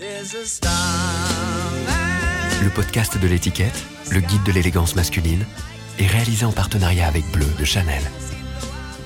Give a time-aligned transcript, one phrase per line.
[0.00, 0.06] Le
[2.72, 5.44] podcast de l'étiquette, le guide de l'élégance masculine,
[5.98, 8.00] est réalisé en partenariat avec Bleu de Chanel.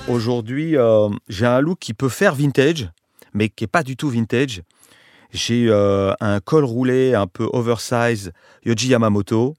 [0.07, 2.91] Aujourd'hui, euh, j'ai un look qui peut faire vintage,
[3.33, 4.61] mais qui n'est pas du tout vintage.
[5.31, 8.31] J'ai euh, un col roulé un peu oversize
[8.63, 9.55] Yoji Yamamoto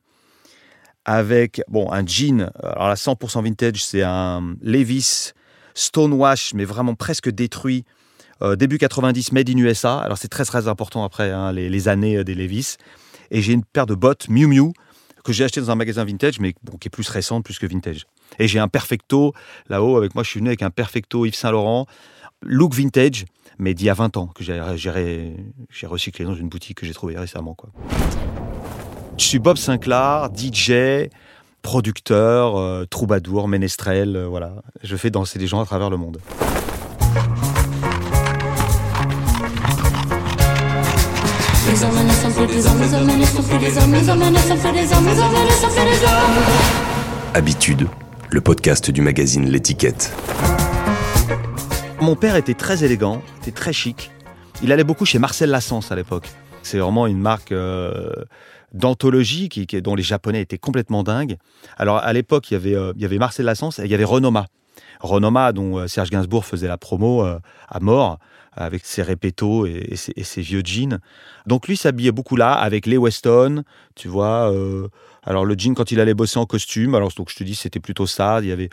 [1.04, 2.52] avec bon, un jean.
[2.62, 5.32] Alors là, 100% vintage, c'est un Levis
[5.74, 7.84] Stonewash, mais vraiment presque détruit.
[8.44, 9.98] Euh, début 90, made in USA.
[9.98, 12.76] Alors c'est très très important après hein, les, années euh, des Levis.
[13.30, 14.72] Et j'ai une paire de bottes Miu Miu
[15.24, 17.66] que j'ai acheté dans un magasin vintage, mais bon, qui est plus récente, plus que
[17.66, 18.04] vintage.
[18.38, 19.32] Et j'ai un Perfecto
[19.68, 20.22] là-haut avec moi.
[20.22, 21.86] Je suis venu avec un Perfecto Yves Saint Laurent,
[22.42, 23.24] look vintage,
[23.58, 27.16] mais d'il y a 20 ans que j'ai recyclé dans une boutique que j'ai trouvée
[27.16, 27.54] récemment.
[27.54, 27.70] Quoi.
[29.16, 31.08] Je suis Bob Sinclair, DJ,
[31.62, 34.56] producteur, euh, troubadour, ménestrel, voilà.
[34.82, 36.20] Je fais danser des gens à travers le monde.
[47.34, 47.88] Habitude,
[48.30, 50.12] le podcast du magazine L'étiquette.
[52.00, 54.12] Mon père était très élégant, était très chic.
[54.62, 56.28] Il allait beaucoup chez Marcel Lassens à l'époque.
[56.62, 58.12] C'est vraiment une marque euh,
[58.72, 61.38] d'anthologie qui, qui- dont les Japonais étaient complètement dingues.
[61.76, 63.94] Alors à l'époque, il y avait, euh, il y avait Marcel Lassens et il y
[63.94, 64.46] avait Renoma.
[65.00, 68.18] Renoma, dont euh, Serge Gainsbourg faisait la promo euh, à mort,
[68.56, 70.98] avec ses répétos et, ses, vieux jeans.
[71.46, 74.52] Donc lui s'habillait beaucoup là, avec les Weston, tu vois.
[74.52, 74.88] euh,
[75.24, 77.80] alors le jean, quand il allait bosser en costume, alors donc je te dis, c'était
[77.80, 78.40] plutôt ça.
[78.42, 78.70] Il y avait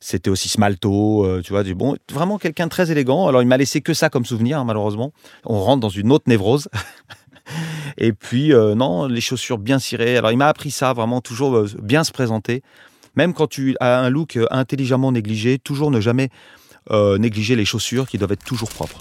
[0.00, 3.28] c'était aussi Smalto, euh, tu vois, du bon, vraiment quelqu'un très élégant.
[3.28, 5.12] Alors il m'a laissé que ça comme souvenir, hein, malheureusement.
[5.44, 6.68] On rentre dans une autre névrose.
[7.98, 10.16] Et puis euh, non, les chaussures bien cirées.
[10.16, 12.62] Alors il m'a appris ça, vraiment toujours bien se présenter.
[13.14, 16.28] Même quand tu as un look intelligemment négligé, toujours ne jamais
[16.90, 19.00] euh, négliger les chaussures qui doivent être toujours propres.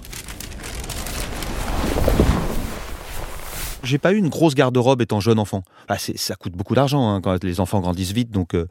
[3.84, 5.64] J'ai pas eu une grosse garde-robe étant jeune enfant.
[5.88, 8.68] Ah, c'est- ça coûte beaucoup d'argent hein, quand les enfants grandissent vite, donc euh,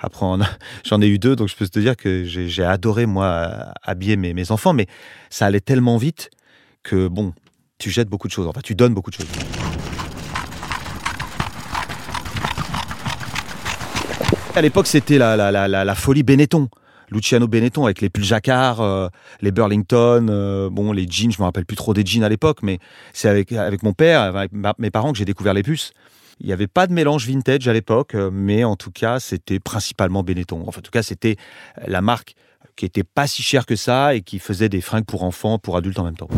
[0.00, 0.26] après
[0.84, 4.34] j'en ai eu deux, donc je peux te dire que j'ai adoré moi habiller mes,
[4.34, 4.86] mes enfants, mais
[5.30, 6.30] ça allait tellement vite
[6.82, 7.32] que bon,
[7.78, 9.26] tu jettes beaucoup de choses, enfin tu donnes beaucoup de choses.
[14.54, 16.68] À l'époque, c'était la folie Benetton.
[17.10, 19.08] Luciano Benetton avec les pulls jacquard, euh,
[19.40, 22.58] les Burlington, euh, bon les jeans, je me rappelle plus trop des jeans à l'époque,
[22.62, 22.78] mais
[23.12, 25.92] c'est avec, avec mon père, avec mes parents que j'ai découvert les puces.
[26.40, 29.58] Il n'y avait pas de mélange vintage à l'époque, euh, mais en tout cas, c'était
[29.58, 30.64] principalement Benetton.
[30.66, 31.36] Enfin, en tout cas, c'était
[31.86, 32.34] la marque
[32.76, 35.76] qui était pas si chère que ça et qui faisait des fringues pour enfants, pour
[35.76, 36.28] adultes en même temps.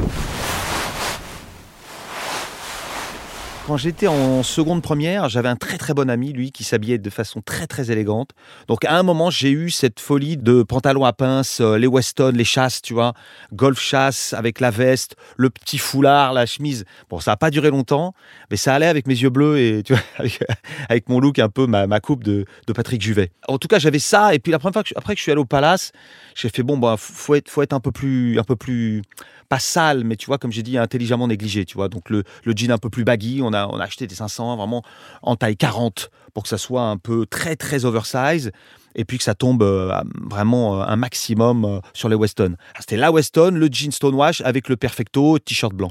[3.68, 7.10] Quand j'étais en seconde première, j'avais un très très bon ami, lui, qui s'habillait de
[7.10, 8.30] façon très très élégante.
[8.66, 12.32] Donc à un moment, j'ai eu cette folie de pantalons à pince, euh, les Weston,
[12.34, 13.12] les chasses, tu vois,
[13.52, 16.86] golf chasse avec la veste, le petit foulard, la chemise.
[17.10, 18.14] Bon, ça n'a pas duré longtemps,
[18.50, 19.82] mais ça allait avec mes yeux bleus et
[20.88, 23.32] avec, mon look un peu, ma, coupe de, Patrick Juvet.
[23.48, 24.34] En tout cas, j'avais ça.
[24.34, 25.92] Et puis la première fois que après que je suis allé au Palace,
[26.34, 29.02] j'ai fait bon, bah, faut être, faut être un peu plus, un peu plus,
[29.50, 31.88] pas sale, mais tu vois, comme j'ai dit, intelligemment négligé, tu vois.
[31.88, 34.56] Donc le, le jean un peu plus baggy, on a, on a acheté des 500
[34.56, 34.82] vraiment
[35.22, 38.52] en taille 40 pour que ça soit un peu très très oversize
[38.94, 39.92] et puis que ça tombe euh,
[40.30, 42.54] vraiment euh, un maximum euh, sur les Weston.
[42.74, 45.90] Ah, C'était la Weston, le jean Stonewash avec le Perfecto, t-shirt blanc.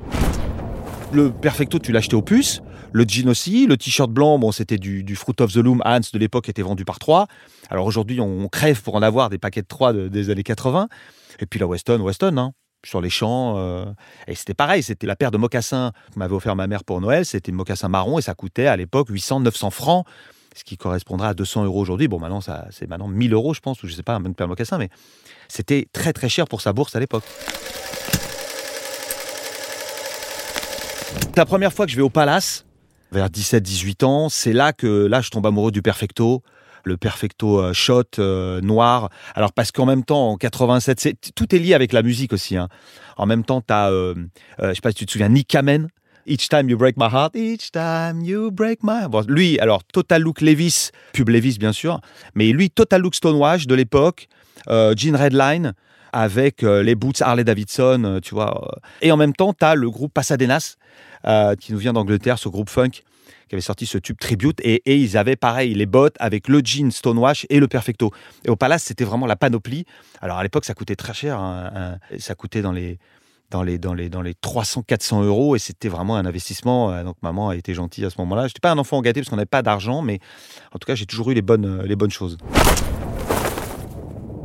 [1.13, 2.61] Le Perfecto, tu l'achetais aux puces.
[2.91, 3.65] Le jean aussi.
[3.67, 5.81] Le t-shirt blanc, bon, c'était du, du Fruit of the Loom.
[5.85, 7.27] Hans de l'époque était vendu par 3.
[7.69, 10.87] Alors aujourd'hui, on crève pour en avoir des paquets de 3 de- des années 80.
[11.39, 12.51] Et puis la Weston, Weston, hein,
[12.87, 13.55] sur les champs.
[13.57, 13.85] euh,
[14.27, 17.25] et c'était pareil, c'était la paire de mocassins que m'avait offert ma mère pour Noël.
[17.25, 20.05] C'était une mocassin marron et ça coûtait à l'époque 800, 900 francs.
[20.55, 22.07] Ce qui correspondrait à 200 euros aujourd'hui.
[22.07, 24.47] Bon, maintenant, ça, c'est maintenant 1000 euros, je pense, ou je sais pas, même paire
[24.47, 24.89] de mocassins, mais
[25.47, 27.23] c'était très très cher pour sa bourse à l'époque.
[31.35, 32.65] La première fois que je vais au Palace,
[33.11, 36.41] vers 17-18 ans, c'est là que là je tombe amoureux du Perfecto,
[36.87, 39.09] le Perfecto euh, shot euh, noir.
[39.35, 42.57] Alors parce qu'en même temps, en 87, c'est- tout est lié avec la musique aussi.
[42.57, 42.67] hein.
[43.17, 44.15] En même temps, tu as, euh,
[44.61, 45.87] euh, je sais pas si tu te souviens, Nick Kamen.
[46.29, 50.21] Each time you break my heart, each time you break my bon, Lui, alors, Total
[50.21, 52.01] Look Levis, pub Levis bien sûr,
[52.35, 54.27] mais lui, Total Look Stonewash de l'époque,
[54.67, 55.71] euh, Jean Redline,
[56.11, 58.61] avec euh, les boots Harley Davidson, euh, tu vois.
[58.61, 58.79] euh.
[59.01, 60.75] Et en même temps, tu as le groupe Pasadenas,
[61.25, 62.91] euh, qui nous vient d'Angleterre, ce groupe funk,
[63.47, 64.59] qui avait sorti ce tube tribute.
[64.61, 68.11] Et, ils avaient pareil, les bottes avec le jean Stonewash et le Perfecto.
[68.45, 69.85] Et au Palace, c'était vraiment la panoplie.
[70.21, 71.39] Alors à l'époque, ça coûtait très cher.
[71.39, 71.71] hein,
[72.11, 72.99] un- ça coûtait dans les,
[73.49, 75.55] dans les, dans les, dans les 300-400 euros.
[75.55, 76.91] Et c'était vraiment un investissement.
[76.91, 78.43] Euh, Donc maman a été gentille à ce moment-là.
[78.43, 80.01] Je n'étais pas un enfant gâté parce qu'on n'avait pas d'argent.
[80.01, 80.19] Mais
[80.73, 82.37] en tout cas, j'ai toujours eu les bonnes, euh, les bonnes choses.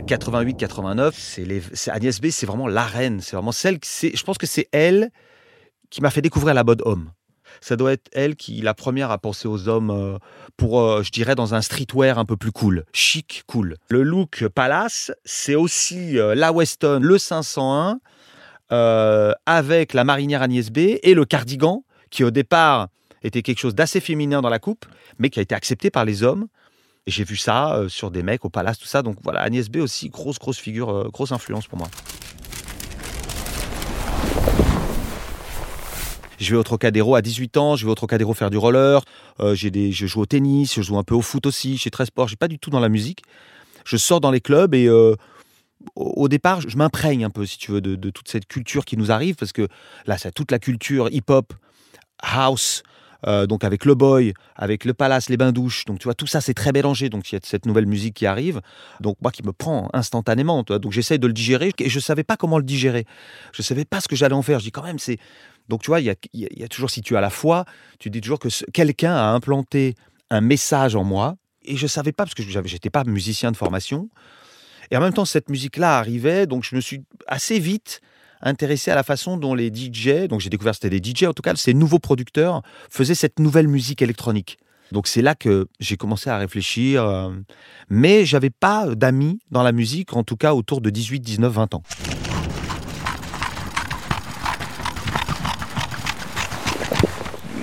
[0.07, 3.21] 88-89, c'est les- Agnès B, c'est vraiment la reine.
[3.21, 5.11] C'est vraiment celle, qui- je pense que c'est elle
[5.91, 7.11] qui m'a fait découvrir la mode homme.
[7.61, 10.19] Ça doit être elle qui, la première, a pensé aux hommes euh,
[10.57, 13.77] pour, euh, je dirais, dans un streetwear un peu plus cool, chic, cool.
[13.89, 17.99] Le look Palace, c'est aussi euh, la Weston, le 501,
[19.45, 22.89] avec la marinière Agnès B et le cardigan, qui au départ
[23.23, 24.87] était quelque chose d'assez féminin dans la coupe,
[25.19, 26.47] mais qui a été accepté par les hommes.
[27.07, 29.03] Et j'ai vu ça sur des mecs au Palace, tout ça.
[29.03, 31.89] Donc voilà, Agnès B aussi, grosse, grosse figure, grosse influence pour moi.
[36.43, 39.03] Je vais au Trocadéro à 18 ans, je vais au Trocadéro faire du roller,
[39.39, 42.05] euh, des, je joue au tennis, je joue un peu au foot aussi, j'ai très
[42.05, 43.23] sport, j'ai pas du tout dans la musique.
[43.85, 45.15] Je sors dans les clubs et euh,
[45.95, 49.13] au départ, je m'imprègne un peu, si tu veux, de, toute cette culture qui nous
[49.13, 49.69] arrive, parce que
[50.07, 51.53] là, c'est toute la culture hip-hop,
[52.19, 52.83] house,
[53.27, 55.85] euh, donc avec le boy, avec le palace, les bains-douches.
[55.85, 57.09] Donc tu vois, tout ça c'est très mélangé.
[57.09, 58.61] Donc il y a cette nouvelle musique qui arrive.
[59.01, 60.63] Donc moi qui me prend instantanément.
[60.65, 63.07] Donc j'essaye de le digérer et je savais pas comment le digérer.
[63.53, 64.59] Je savais pas ce que j'allais en faire.
[64.59, 65.19] Je dis quand même, c'est
[65.69, 67.65] donc tu vois, il y a, toujours, si tu as la foi,
[67.99, 69.95] tu dis toujours que quelqu'un a implanté
[70.31, 73.53] un message en moi, et je ne savais pas, parce que je n'étais pas musicien
[73.53, 74.09] de formation,
[74.91, 78.01] et en même temps, cette musique-là arrivait, donc je me suis assez vite
[78.43, 81.43] intéressé à la façon dont les DJ, donc j'ai découvert c'était des DJ en tout
[81.43, 84.59] cas, ces nouveaux producteurs faisaient cette nouvelle musique électronique.
[84.91, 87.31] Donc c'est là que j'ai commencé à réfléchir, euh,
[87.89, 91.75] mais j'avais pas d'amis dans la musique, en tout cas autour de 18, 19, 20
[91.75, 91.83] ans.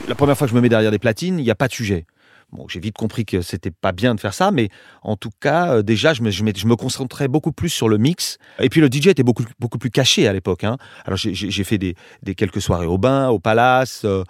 [0.10, 1.74] La première fois que je me mets derrière des platines, il n'y a pas de
[1.74, 2.06] sujet.
[2.52, 4.70] Bon, j'ai vite compris que c'était pas bien de faire ça, mais
[5.04, 8.40] en tout cas, euh, déjà, je me, concentrais beaucoup plus sur le mix.
[8.60, 9.44] Et puis le DJ était beaucoup,
[9.78, 10.64] plus caché à l'époque.
[10.64, 10.78] Hein.
[11.06, 14.24] Alors j'ai fait des, des, quelques soirées au bain, au palace, euh,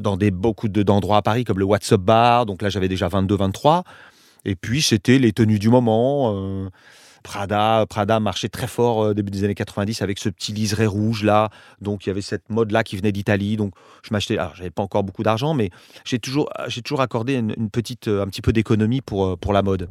[0.00, 2.44] dans des, beaucoup d'endroits à Paris, comme le WhatsApp Bar.
[2.44, 3.84] Donc là, j'avais déjà 22, 23.
[4.44, 6.34] Et puis, c'était les tenues du moment.
[6.36, 6.68] Euh,
[7.22, 11.24] Prada, Prada marchait très fort euh, début des années 90 avec ce petit liseré rouge
[11.24, 11.50] là.
[11.80, 13.56] Donc il y avait cette mode là qui venait d'Italie.
[13.56, 14.38] Donc je m'achetais.
[14.38, 15.70] Alors j'avais pas encore beaucoup d'argent, mais
[16.04, 19.52] j'ai toujours, j'ai toujours accordé une, petite, euh, un petit peu d'économie pour, euh, pour
[19.52, 19.88] la mode.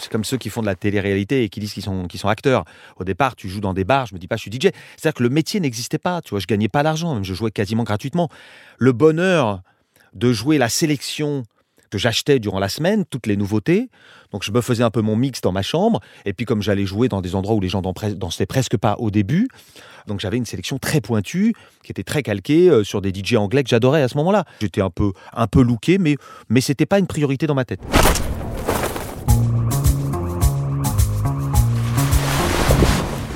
[0.00, 2.28] c'est comme ceux qui font de la télé-réalité et qui disent qu'ils sont, qu'ils sont
[2.28, 2.64] acteurs.
[2.96, 4.70] Au départ, tu joues dans des bars, je me dis pas, je suis DJ.
[4.96, 7.50] C'est-à-dire que le métier n'existait pas, tu vois, je gagnais pas d'argent, même je jouais
[7.50, 8.28] quasiment gratuitement.
[8.78, 9.60] Le bonheur
[10.14, 11.42] de jouer la sélection
[11.90, 13.90] que j'achetais durant la semaine, toutes les nouveautés.
[14.32, 16.00] Donc je me faisais un peu mon mix dans ma chambre.
[16.24, 19.10] Et puis comme j'allais jouer dans des endroits où les gens dansaient presque pas au
[19.10, 19.48] début,
[20.06, 21.54] donc j'avais une sélection très pointue,
[21.84, 24.44] qui était très calquée euh, sur des DJ anglais que j'adorais à ce moment-là.
[24.60, 26.16] J'étais un peu, un peu looké, mais,
[26.48, 27.80] mais c'était pas une priorité dans ma tête.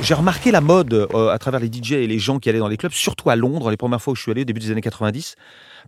[0.02, 2.68] J'ai remarqué la mode euh, à travers les DJ et les gens qui allaient dans
[2.68, 4.72] les clubs, surtout à Londres, les premières fois où je suis allé, au début des
[4.72, 5.36] années 90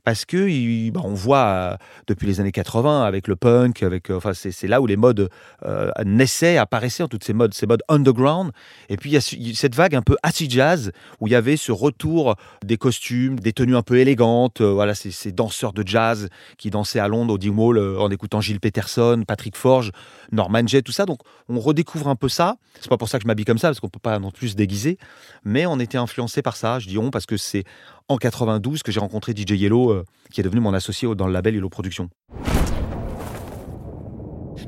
[0.03, 1.77] parce que bah, on voit euh,
[2.07, 5.29] depuis les années 80 avec le punk, avec euh, enfin c'est là où les modes
[5.65, 8.53] euh, naissaient, apparaissaient, toutes ces modes, ces modes underground.
[8.89, 11.57] Et puis il y a cette vague un peu acid jazz où il y avait
[11.57, 14.61] ce retour des costumes, des tenues un peu élégantes.
[14.61, 19.23] voilà, ces, danseurs de jazz qui dansaient à Londres au d en écoutant Gilles Peterson,
[19.27, 19.91] Patrick Forge,
[20.33, 21.07] Norman Jay, tout ça.
[21.07, 22.57] Donc on redécouvre un peu ça.
[22.81, 24.51] C'est pas pour ça que je m'habille comme ça parce qu'on peut pas non plus
[24.51, 24.99] se déguiser,
[25.45, 26.79] mais on était influencé par ça.
[26.79, 27.65] Je dis on parce que c'est
[28.09, 31.33] en 92 que j'ai rencontré DJ Yellow, euh, qui est devenu mon associé dans le
[31.33, 32.09] label Yellow Productions.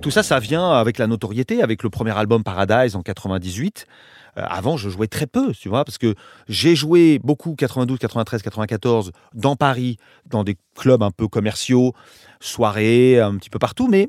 [0.01, 3.87] Tout ça, ça vient avec la notoriété, avec le premier album Paradise en 98.
[4.37, 6.15] Euh, avant, je jouais très peu, tu vois, parce que
[6.49, 9.97] j'ai joué beaucoup 92, 93, 94 dans Paris,
[10.27, 11.95] dans des clubs un peu commerciaux,
[12.41, 14.09] soirées, un petit peu partout, mais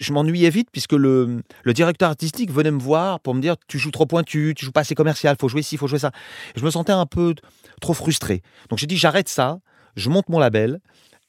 [0.00, 3.90] je m'ennuyais vite puisque le, directeur artistique venait me voir pour me dire tu joues
[3.90, 6.12] trop pointu, tu joues pas assez commercial, faut jouer ci, faut jouer ça.
[6.56, 7.34] je me sentais un peu
[7.80, 8.42] trop frustré.
[8.70, 9.58] Donc j'ai dit j'arrête ça,
[9.96, 10.80] je monte mon label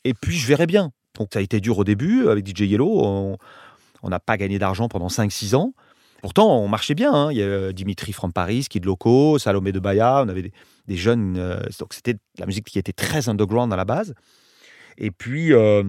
[0.03, 0.91] et puis je verrai bien.
[1.17, 3.38] Donc ça a été dur au début avec DJ Yellow,
[4.03, 5.74] on n'a pas gagné d'argent pendant 5-6 ans.
[6.24, 7.13] Pourtant, on marchait bien.
[7.13, 7.32] Hein.
[7.34, 10.24] Il y avait Dimitri from Paris, Kid Loco, Salomé de Baya.
[10.25, 10.53] On avait
[10.88, 11.36] des, jeunes.
[11.38, 14.13] Euh, donc, c'était la musique qui était très underground à la base.
[14.98, 15.84] Et puis, euh,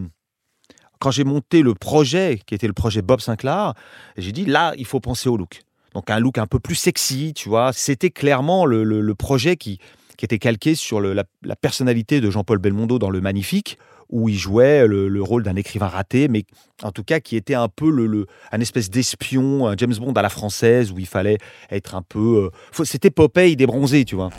[0.99, 3.75] quand j'ai monté le projet, qui était le projet Bob Sinclair,
[4.16, 5.61] j'ai dit là, il faut penser au look.
[5.95, 7.73] Donc un look un peu plus sexy, tu vois.
[7.73, 9.78] C'était clairement le, projet qui,
[10.16, 11.25] qui était calqué sur la,
[11.61, 13.78] personnalité de Jean-Paul Belmondo dans Le Magnifique,
[14.11, 16.44] où il jouait le, rôle d'un écrivain raté, mais
[16.83, 20.28] en tout cas qui était un peu un espèce d'espion, un James Bond à la
[20.28, 21.38] française, où il fallait
[21.71, 22.50] être un peu...
[22.76, 24.30] Euh, c'était Popeye débronzé, tu vois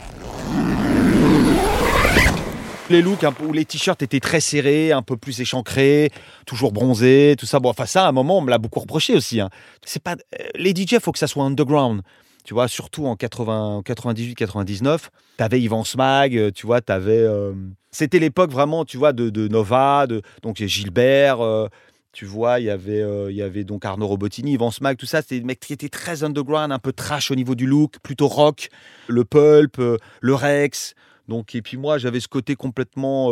[2.90, 6.10] les looks où les t-shirts étaient très serrés, un peu plus échancrés,
[6.46, 7.58] toujours bronzés, tout ça.
[7.58, 9.40] Bon, enfin ça, à un moment, on me l'a beaucoup reproché aussi.
[9.40, 9.50] Hein.
[9.84, 12.02] C'est pas euh, les DJ, faut que ça soit underground.
[12.46, 17.18] Tu vois, surtout en 80, 98, 99, t'avais Yvan Smag, euh, tu vois, t'avais.
[17.18, 17.52] Euh...
[17.90, 21.40] C'était l'époque vraiment, tu vois, de, Nova, de donc Gilbert.
[21.40, 21.66] Euh,
[22.12, 23.02] Tu vois, il y avait,
[23.34, 25.22] y avait donc Arnaud Robotini, Yvan Smack, tout ça.
[25.22, 28.28] C'était des mecs qui étaient très underground, un peu trash au niveau du look, plutôt
[28.28, 28.68] rock.
[29.08, 29.76] Le pulp,
[30.20, 30.94] le Rex.
[31.28, 33.28] Donc, et puis moi, j'avais ce côté complètement,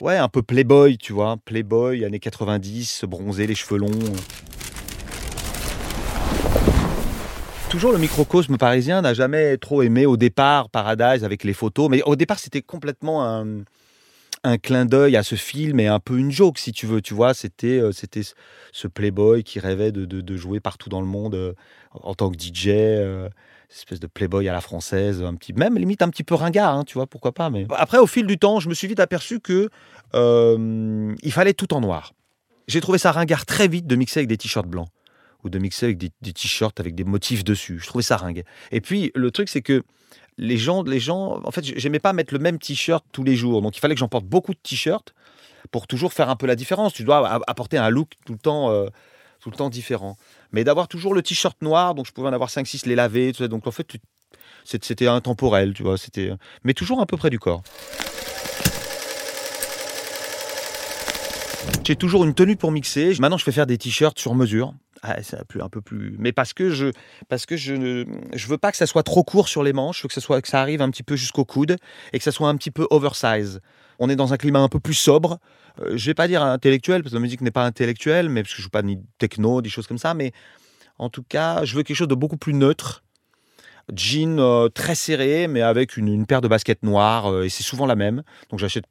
[0.00, 4.16] ouais, un peu playboy, tu vois, playboy, années 90, bronzé, les cheveux longs.
[7.70, 12.02] Toujours le microcosme parisien n'a jamais trop aimé au départ Paradise avec les photos, mais
[12.02, 13.26] au départ c'était complètement
[14.42, 17.12] un, clin d'œil à ce film et un peu une joke si tu veux, tu
[17.12, 18.22] vois, c'était euh, c'était
[18.72, 21.52] ce playboy qui rêvait de, jouer partout dans le monde euh,
[21.92, 23.28] en tant que DJ, euh,
[23.70, 26.84] espèce de playboy à la française, un petit même limite un petit peu ringard, hein,
[26.84, 27.50] tu vois, pourquoi pas.
[27.50, 29.68] Mais après au fil du temps, je me suis vite aperçu que
[30.14, 32.14] il fallait tout en noir.
[32.66, 34.88] J'ai trouvé ça ringard très vite de mixer avec des t-shirts blancs
[35.44, 37.78] ou de mixer avec des, t-shirts avec des motifs dessus.
[37.78, 38.44] Je trouvais ça ringue.
[38.72, 39.82] Et puis le truc c'est que
[40.38, 43.60] les gens, les gens, en fait, j'aimais pas mettre le même t-shirt tous les jours,
[43.60, 45.12] donc il fallait que j'en porte beaucoup de t-shirts
[45.72, 46.92] pour toujours faire un peu la différence.
[46.92, 48.86] Tu dois apporter un look tout le temps, euh,
[49.40, 50.16] tout le temps différent.
[50.52, 53.46] Mais d'avoir toujours le t-shirt noir, donc je pouvais en avoir 5-6, les laver, tout
[53.48, 53.96] donc en fait,
[54.64, 56.30] c'était intemporel, tu vois, c'était,
[56.62, 57.62] mais toujours un peu près du corps.
[61.84, 63.14] J'ai toujours une tenue pour mixer.
[63.18, 64.74] Maintenant, je fais faire des t-shirts sur mesure.
[65.02, 65.16] Ah,
[65.60, 66.16] un peu, plus.
[66.18, 66.86] Mais parce que je,
[67.28, 69.98] parce que je ne, je veux pas que ça soit trop court sur les manches.
[69.98, 71.76] Je veux que ça soit, que ça arrive un petit peu jusqu'au coude
[72.12, 73.60] et que ça soit un petit peu oversize.
[73.98, 75.38] On est dans un climat un peu plus sobre.
[75.80, 78.52] Euh, je vais pas dire intellectuel parce que la musique n'est pas intellectuelle, mais parce
[78.52, 80.14] que je joue pas ni techno, des choses comme ça.
[80.14, 80.32] Mais
[80.98, 83.04] en tout cas, je veux quelque chose de beaucoup plus neutre.
[83.94, 87.62] Jean euh, très serré, mais avec une, une paire de baskets noires euh, et c'est
[87.62, 88.22] souvent la même.
[88.50, 88.84] Donc j'achète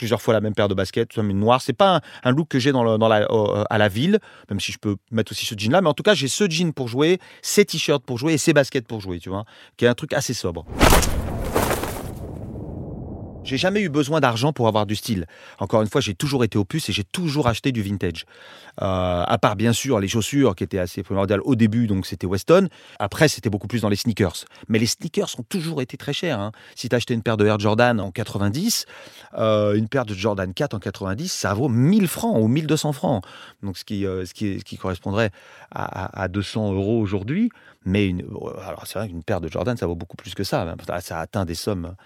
[0.00, 1.60] plusieurs fois la même paire de baskets, mais noire.
[1.60, 4.78] C'est pas un, look que j'ai dans la, euh, à la ville, même si je
[4.78, 5.82] peux mettre aussi ce jean là.
[5.82, 8.54] Mais en tout cas, j'ai ce jean pour jouer, ces t-shirts pour jouer et ces
[8.54, 9.44] baskets pour jouer, tu vois,
[9.76, 10.64] qui est un truc assez sobre.
[13.50, 15.26] J'ai jamais eu besoin d'argent pour avoir du style.
[15.58, 18.24] Encore une fois, j'ai toujours été opus et j'ai toujours acheté du vintage.
[18.80, 22.28] Euh, à part bien sûr les chaussures qui étaient assez primordiales au début, donc c'était
[22.28, 22.68] Weston.
[23.00, 24.44] Après, c'était beaucoup plus dans les sneakers.
[24.68, 26.38] Mais les sneakers ont toujours été très chers.
[26.38, 26.52] hein.
[26.76, 28.86] Si tu achetais une paire de Air Jordan en 90,
[29.36, 33.24] euh, une paire de Jordan 4 en 90, ça vaut 1000 francs ou 1200 francs.
[33.64, 35.32] Donc ce qui, euh, ce qui, correspondrait
[35.72, 37.50] à, à- à 200 euros aujourd'hui.
[37.84, 38.14] Mais
[38.64, 40.72] alors c'est vrai qu'une paire de Jordan, ça vaut beaucoup plus que ça.
[41.00, 41.96] Ça atteint des sommes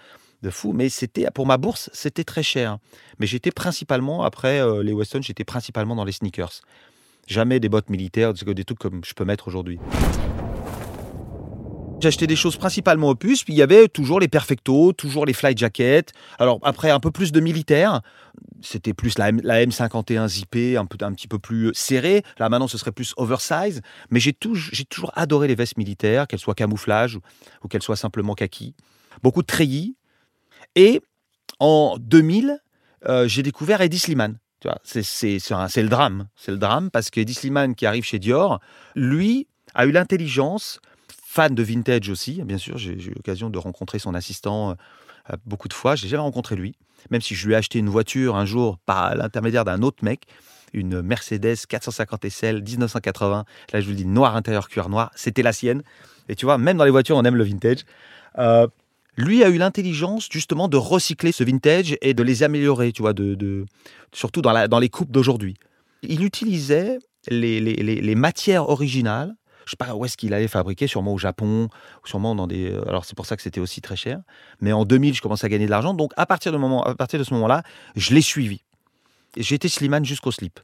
[0.41, 0.73] de fou.
[0.73, 2.77] Mais c'était pour ma bourse, c'était très cher.
[3.19, 6.61] Mais j'étais principalement, après euh, les Weston, j'étais principalement dans les sneakers.
[7.27, 9.79] Jamais des bottes militaires, des trucs comme je peux mettre aujourd'hui.
[12.01, 15.57] J'achetais des choses principalement opus, puis il y avait toujours les perfectos, toujours les flight
[15.57, 16.07] jackets.
[16.37, 18.01] Alors après, un peu plus de militaire.
[18.61, 22.21] C'était plus la, M- la M51 zippée, un, peu, un petit peu plus serrée.
[22.37, 23.81] Là maintenant, ce serait plus oversize.
[24.11, 27.21] Mais j'ai toujours adoré les vestes militaires, qu'elles soient camouflage ou,
[27.63, 28.75] ou qu'elles soient simplement kaki.
[29.23, 29.95] Beaucoup de treillis.
[30.75, 31.01] Et
[31.59, 32.59] en 2000,
[33.07, 34.37] euh, j'ai découvert Eddie Slimane.
[34.83, 36.27] C'est, le drame.
[36.35, 38.59] C'est le drame parce qu'Eddie Slimane, qui arrive chez Dior,
[38.95, 43.99] lui a eu l'intelligence, fan de vintage aussi, bien sûr, j'ai, eu l'occasion de rencontrer
[43.99, 45.95] son assistant euh, beaucoup de fois.
[45.95, 46.75] Je l'ai jamais rencontré lui,
[47.11, 50.23] même si je lui ai acheté une voiture un jour par l'intermédiaire d'un autre mec,
[50.73, 53.45] une Mercedes 450 SL 1980.
[53.71, 55.11] Là, je vous le dis, noir intérieur, cuir noir.
[55.15, 55.83] C'était la sienne.
[56.27, 57.85] Et tu vois, même dans les voitures, on aime le vintage.
[58.39, 58.67] Euh,
[59.17, 63.13] lui a eu l'intelligence justement de recycler ce vintage et de les améliorer, tu vois,
[63.13, 63.65] de,
[64.11, 65.55] surtout dans, les coupes d'aujourd'hui.
[66.03, 69.35] Il utilisait les, matières originales.
[69.65, 71.69] Je sais pas où est-ce qu'il allait fabriquer, sûrement au Japon,
[72.03, 72.71] sûrement dans des.
[72.87, 74.19] Alors c'est pour ça que c'était aussi très cher.
[74.61, 75.95] Mais en 2000, je commençais à gagner de l'argent.
[75.95, 77.63] Donc à partir de, ce moment-là,
[77.95, 78.61] je l'ai suivi.
[79.35, 80.59] Été Slimane jusqu'au slip.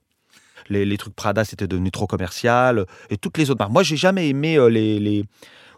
[0.70, 2.86] Les, trucs Prada, c'était devenu trop commercial.
[3.10, 3.72] Et toutes les autres marques.
[3.72, 5.26] Moi, j'ai jamais aimé euh, les,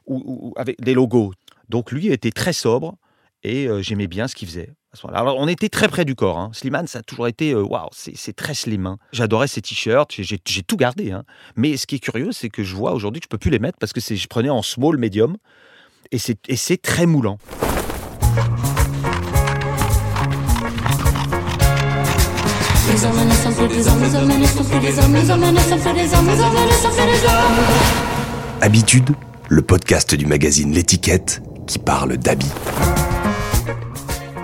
[0.06, 1.34] ou avec des logos.
[1.74, 2.98] Donc lui était très sobre
[3.42, 4.70] et euh, j'aimais bien ce qu'il faisait.
[4.94, 5.22] à ce moment-là.
[5.22, 6.38] Alors on était très près du corps.
[6.38, 6.51] Hein.
[6.53, 8.86] Slimane, ça a toujours été euh, waouh, c'est c'est très slim.
[8.86, 9.00] hein.
[9.12, 11.10] J'adorais ses t-shirts, j'ai- tout gardé.
[11.12, 11.24] hein.
[11.56, 13.58] Mais ce qui est curieux, c'est que je vois aujourd'hui que je peux plus les
[13.58, 15.36] mettre parce que c'est- je prenais en small, medium
[16.12, 17.39] et c'est très moulant.
[22.92, 25.30] Les hommes ne sont plus des hommes, les hommes ne sont plus des hommes, les
[25.32, 28.62] hommes ne sont plus des hommes, les hommes ne sont plus des hommes.
[28.62, 29.10] Habitude,
[29.50, 32.51] le podcast du magazine L'étiquette qui parle d'habits.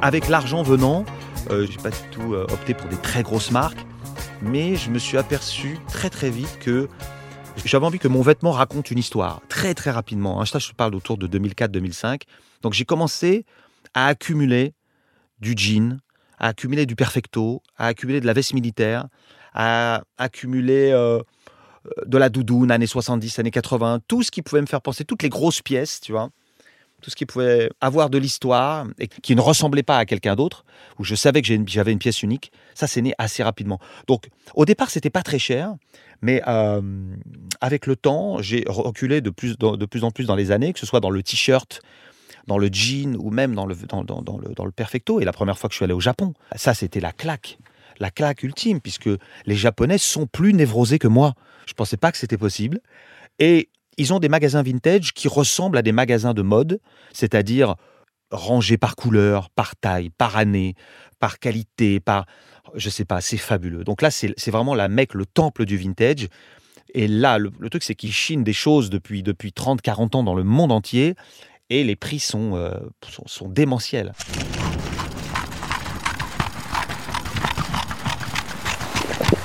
[0.01, 1.05] Avec l'argent venant,
[1.51, 3.85] euh, j'ai pas du tout euh, opté pour des très grosses marques,
[4.41, 6.87] mais je me suis aperçu très très vite que
[7.65, 10.41] j'avais envie que mon vêtement raconte une histoire très très rapidement.
[10.41, 10.45] hein.
[10.45, 12.21] Ça, je parle autour de 2004-2005.
[12.61, 13.45] Donc j'ai commencé
[13.93, 14.73] à accumuler
[15.39, 15.99] du jean,
[16.37, 19.07] à accumuler du perfecto, à accumuler de la veste militaire,
[19.53, 21.21] à accumuler euh,
[22.05, 25.23] de la doudoune années 70, années 80, tout ce qui pouvait me faire penser, toutes
[25.23, 26.29] les grosses pièces, tu vois.
[27.01, 30.65] Tout ce qui pouvait avoir de l'histoire et qui ne ressemblait pas à quelqu'un d'autre,
[30.97, 33.79] où je savais que j'avais une pièce unique, ça c'est né assez rapidement.
[34.07, 35.73] Donc au départ, c'était pas très cher,
[36.21, 36.81] mais euh,
[37.61, 40.99] avec le temps, j'ai reculé de plus, en plus dans les années, que ce soit
[40.99, 41.81] dans le t-shirt,
[42.47, 45.19] dans le jean ou même dans le, dans, le, dans le perfecto.
[45.19, 47.59] Et la première fois que je suis allé au Japon, ça c'était la claque,
[47.99, 49.09] la claque ultime, puisque
[49.45, 51.35] les Japonais sont plus névrosés que moi.
[51.67, 52.79] Je pensais pas que c'était possible.
[53.37, 56.79] Et ils ont des magasins vintage qui ressemblent à des magasins de mode,
[57.13, 57.75] c'est-à-dire
[58.31, 60.75] rangés par couleur, par taille, par année,
[61.19, 62.25] par qualité, par...
[62.75, 63.83] Je sais pas, c'est fabuleux.
[63.83, 66.27] Donc là, c'est vraiment la Mecque, le temple du vintage.
[66.93, 70.35] Et là, le, truc, c'est qu'ils chinent des choses depuis, depuis 30, 40 ans dans
[70.35, 71.15] le monde entier.
[71.69, 72.77] Et les prix sont, euh,
[73.25, 74.13] sont démentiels.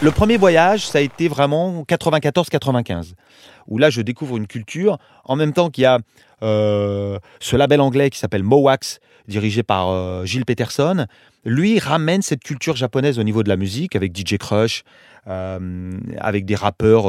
[0.02, 3.12] Le premier voyage, ça a été vraiment 94-95,
[3.68, 5.98] où là, je découvre une culture, en même temps qu'il y a
[6.42, 11.06] euh, ce label anglais qui s'appelle Mowax, dirigé par euh, Gilles Peterson.
[11.46, 14.82] Lui ramène cette culture japonaise au niveau de la musique, avec DJ Crush,
[15.26, 17.06] euh, avec des rappeurs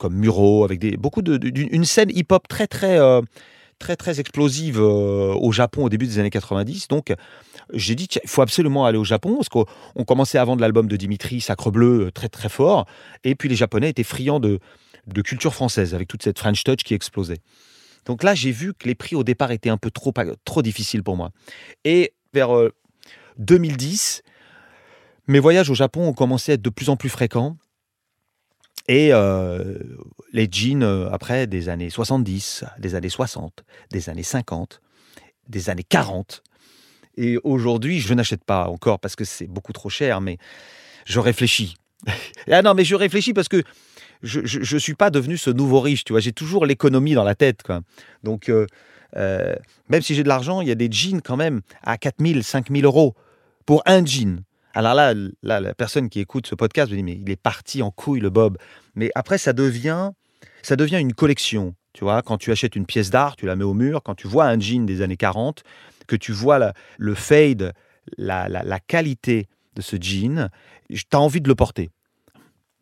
[0.00, 2.98] comme Muro, avec beaucoup de, d'une- une scène hip-hop très très
[3.78, 6.88] très très explosive euh, au Japon au début des années 90.
[6.88, 7.14] Donc
[7.72, 10.86] j'ai dit il faut absolument aller au Japon parce qu'on on commençait à vendre l'album
[10.88, 12.86] de Dimitri Sacre Bleu euh, très très fort
[13.24, 14.60] et puis les Japonais étaient friands de
[15.06, 17.38] de culture française avec toute cette French touch qui explosait.
[18.06, 20.12] Donc là, j'ai vu que les prix au départ étaient un peu trop,
[20.44, 21.30] trop difficiles pour moi.
[21.84, 22.72] Et vers euh,
[23.38, 24.22] 2010,
[25.26, 27.56] mes voyages au Japon ont commencé à être de plus en plus fréquents.
[28.88, 29.78] Et euh,
[30.32, 34.80] les jeans, euh, après, des années 70, des années 60, des années 50,
[35.48, 36.42] des années 40.
[37.16, 40.38] Et aujourd'hui, je n'achète pas encore parce que c'est beaucoup trop cher, mais
[41.04, 41.76] je réfléchis.
[42.50, 43.62] ah non, mais je réfléchis parce que
[44.22, 46.20] je ne suis pas devenu ce nouveau riche, tu vois.
[46.20, 47.80] J'ai toujours l'économie dans la tête, quoi.
[48.22, 49.56] Donc, euh,
[49.88, 52.84] même si j'ai de l'argent, il y a des jeans quand même à 4000, 5000
[52.84, 53.14] euros
[53.64, 54.42] pour un jean.
[54.76, 57.80] Alors là, là, la personne qui écoute ce podcast me dit, mais il est parti
[57.80, 58.58] en couille, le Bob.
[58.94, 60.10] Mais après, ça devient,
[60.62, 61.74] ça devient une collection.
[61.94, 64.02] Tu vois, quand tu achètes une pièce d'art, tu la mets au mur.
[64.04, 65.62] Quand tu vois un jean des années 40,
[66.06, 67.72] que tu vois le fade,
[68.18, 70.50] la, la- qualité de ce jean,
[70.90, 71.88] tu as envie de le porter.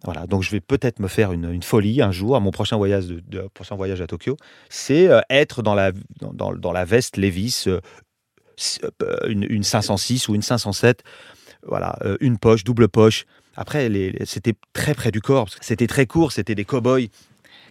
[0.02, 3.06] Voilà, donc je vais peut-être me faire une, folie un jour à mon prochain voyage,
[3.06, 4.36] de, voyage à Tokyo.
[4.68, 7.80] C'est euh, être dans la, dans, dans- la veste Levis, euh,
[9.02, 11.04] euh, une, une 506 ou une 507.
[11.68, 13.24] Voilà, euh, une poche, double poche.
[13.56, 15.44] Après, les- c'était très près du corps.
[15.46, 17.06] parce que C'était très court, c'était des cow-boys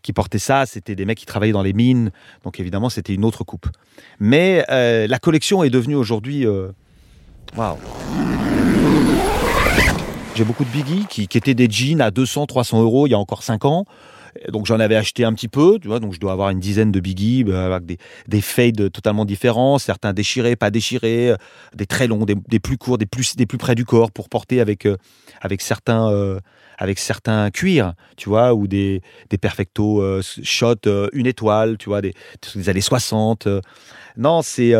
[0.01, 2.11] qui portaient ça, c'était des mecs qui travaillaient dans les mines.
[2.43, 3.67] Donc évidemment, c'était une autre coupe.
[4.19, 6.45] Mais euh, la collection est devenue aujourd'hui.
[6.45, 6.69] euh,
[7.55, 7.77] Waouh!
[10.35, 13.13] J'ai beaucoup de biggies qui, qui étaient des jeans à 200, 300 euros il y
[13.13, 13.85] a encore 5 ans.
[14.49, 16.91] Donc j'en avais acheté un petit peu, tu vois, donc je dois avoir une dizaine
[16.91, 21.35] de biggies euh, avec des, des fades totalement différents, certains déchirés, pas déchirés, euh,
[21.75, 24.59] des très longs, des, plus courts, des plus, des plus près du corps pour porter
[24.59, 24.97] avec, euh,
[25.41, 26.39] avec, certains, euh,
[26.77, 31.89] avec certains cuirs, tu vois, ou des, des perfecto euh, shot euh, une étoile, tu
[31.89, 32.13] vois, des,
[32.55, 33.47] des années 60.
[33.47, 33.61] euh.
[34.17, 34.73] Non, c'est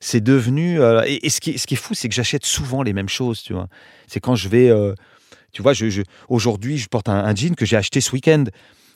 [0.00, 0.78] c'est devenu.
[1.06, 3.52] et ce, qui, ce qui est fou, c'est que j'achète souvent les mêmes choses, tu
[3.54, 3.68] vois.
[4.06, 4.70] C'est quand je vais.
[5.56, 5.72] Tu vois,
[6.28, 8.44] aujourd'hui, je porte un, jean que j'ai acheté ce week-end.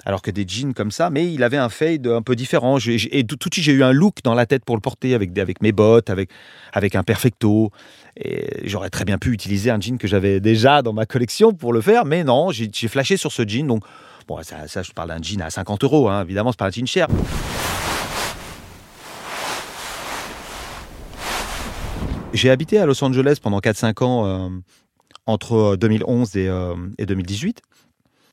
[0.05, 2.77] Alors que des jeans comme ça, mais il avait un fade un peu différent.
[2.79, 5.62] Et tout de suite, j'ai eu un look dans la tête pour le porter avec,
[5.62, 7.70] mes bottes, avec, un perfecto.
[8.16, 11.73] Et j'aurais très bien pu utiliser un jean que j'avais déjà dans ma collection pour
[11.73, 13.66] le faire, mais non, j'ai j'ai flashé sur ce jean.
[13.66, 13.83] Donc,
[14.29, 16.70] bon, ça, ça, je parle d'un jean à 50 euros, hein, évidemment, c'est pas un
[16.70, 17.09] jean cher.
[22.33, 24.49] J'ai habité à Los Angeles pendant 4-5 ans, euh,
[25.31, 27.62] entre 2011 et, euh, et 2018.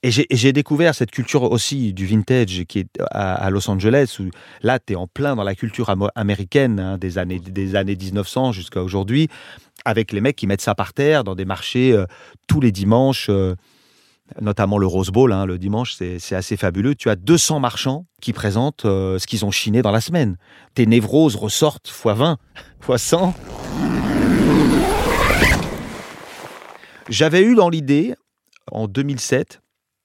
[0.03, 4.17] Et j'ai- et j'ai découvert cette culture aussi du vintage qui est à, Los Angeles,
[4.19, 4.25] où
[4.61, 8.51] là, tu es en plein dans la culture américaine hein, des, années, des années 1900
[8.51, 9.27] jusqu'à aujourd'hui,
[9.85, 12.05] avec les mecs qui mettent ça par terre dans des marchés euh,
[12.45, 13.55] tous les dimanches, euh,
[14.39, 16.93] notamment le Rose Bowl, hein, le dimanche, c'est assez fabuleux.
[16.93, 20.37] Tu as 200 marchands qui présentent euh, ce qu'ils ont chiné dans la semaine.
[20.75, 22.37] Tes névroses ressortent x 20,
[22.87, 23.33] x 100.
[27.09, 28.15] J'avais eu dans l'idée,
[28.71, 29.61] en 2007,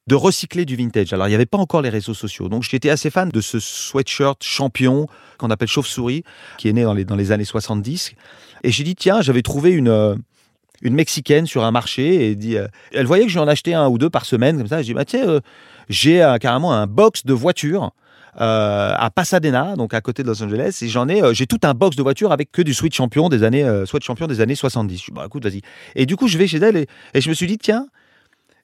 [0.07, 1.13] de recycler du vintage.
[1.13, 2.49] Alors, il n'y avait pas encore les réseaux sociaux.
[2.49, 5.07] Donc, j'étais assez fan de ce sweatshirt champion
[5.39, 6.25] qu'on appelle chauve-souris,
[6.59, 8.13] qui est né dans les, années 70.
[8.65, 10.17] Et j'ai dit, tiens, j'avais trouvé une, euh,
[10.83, 12.31] Mexicaine sur un marché.
[12.31, 14.59] Et dit, euh, elle voyait que je lui en achetais un ou deux par semaine,
[14.59, 14.83] comme ça.
[14.83, 15.41] Je dis, bah, tiens, euh,
[15.89, 17.93] j'ai carrément un box de voitures.
[18.41, 21.61] Euh, à Pasadena, donc à côté de Los Angeles, et j'en ai, euh, j'ai tout
[21.65, 24.55] un box de voitures avec que du sweat champion des années, euh, champion des années
[24.55, 24.99] 70.
[24.99, 25.61] Je dis, bah écoute, vas-y.
[25.95, 27.87] Et du coup, je vais chez elle et, je me suis dit, tiens,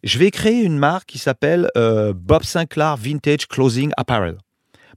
[0.03, 4.39] je vais créer une marque qui s'appelle euh, Bob Sinclair Vintage Clothing Apparel.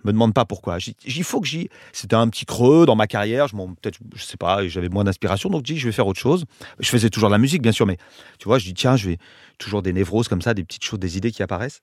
[0.03, 0.77] Me demande pas pourquoi.
[1.05, 1.69] Il faut que j'y.
[1.91, 3.47] C'était un petit creux dans ma carrière.
[3.47, 6.19] Je peut-être, je sais pas, j'avais moins d'inspiration, donc je dis, je vais faire autre
[6.19, 6.45] chose.
[6.79, 7.97] Je faisais toujours de la musique, bien sûr, mais
[8.39, 9.17] tu vois, je dis, tiens, je vais
[9.59, 11.81] toujours des névroses comme ça, des petites choses, des idées qui apparaissent.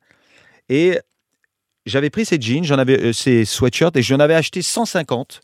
[0.68, 0.98] Et
[1.88, 5.40] j'avais pris ces jeans, j'en avais euh, ces sweatshirts, et j'en avais acheté 150,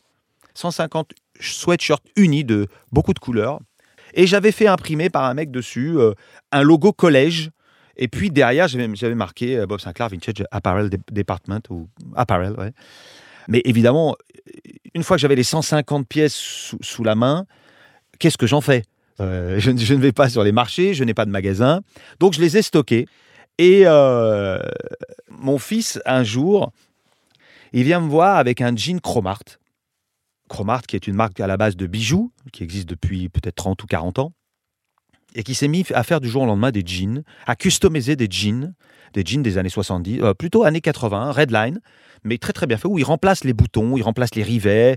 [0.53, 3.59] 150 sweatshirts unis de beaucoup de couleurs.
[4.13, 6.13] Et j'avais fait imprimer par un mec dessus euh,
[6.51, 7.49] un logo collège.
[7.97, 12.71] Et puis derrière, j'avais marqué euh, Bob Sinclair Vintage Apparel De- Department ou Apparel, ouais.
[13.47, 14.15] Mais évidemment,
[14.93, 16.33] une fois que j'avais les 150 pièces
[16.81, 17.45] sous, la main,
[18.17, 18.83] qu'est-ce que j'en fais?
[19.19, 21.81] Je, je ne vais pas sur les marchés, je n'ai pas de magasin,
[22.19, 23.05] donc je les ai stockés.
[23.57, 24.59] Et euh,
[25.29, 26.71] mon fils, un jour,
[27.73, 29.43] il vient me voir avec un jean Cromart.
[30.49, 33.81] Cromart, qui est une marque à la base de bijoux, qui existe depuis peut-être 30
[33.83, 34.33] ou 40 ans,
[35.33, 38.27] et qui s'est mis à faire du jour au lendemain des jeans, à customiser des
[38.29, 38.73] jeans,
[39.13, 41.79] des jeans des années 70, euh, plutôt années 80, Redline,
[42.23, 44.95] mais très très bien fait, où il remplace les boutons, il remplace les rivets,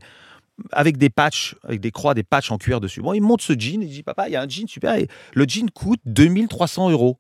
[0.73, 3.01] avec des patchs, avec des croix, des patchs en cuir dessus.
[3.01, 5.09] Bon, il monte ce jean, il dit Papa, il y a un jean super, et
[5.35, 7.19] le jean coûte 2300 euros.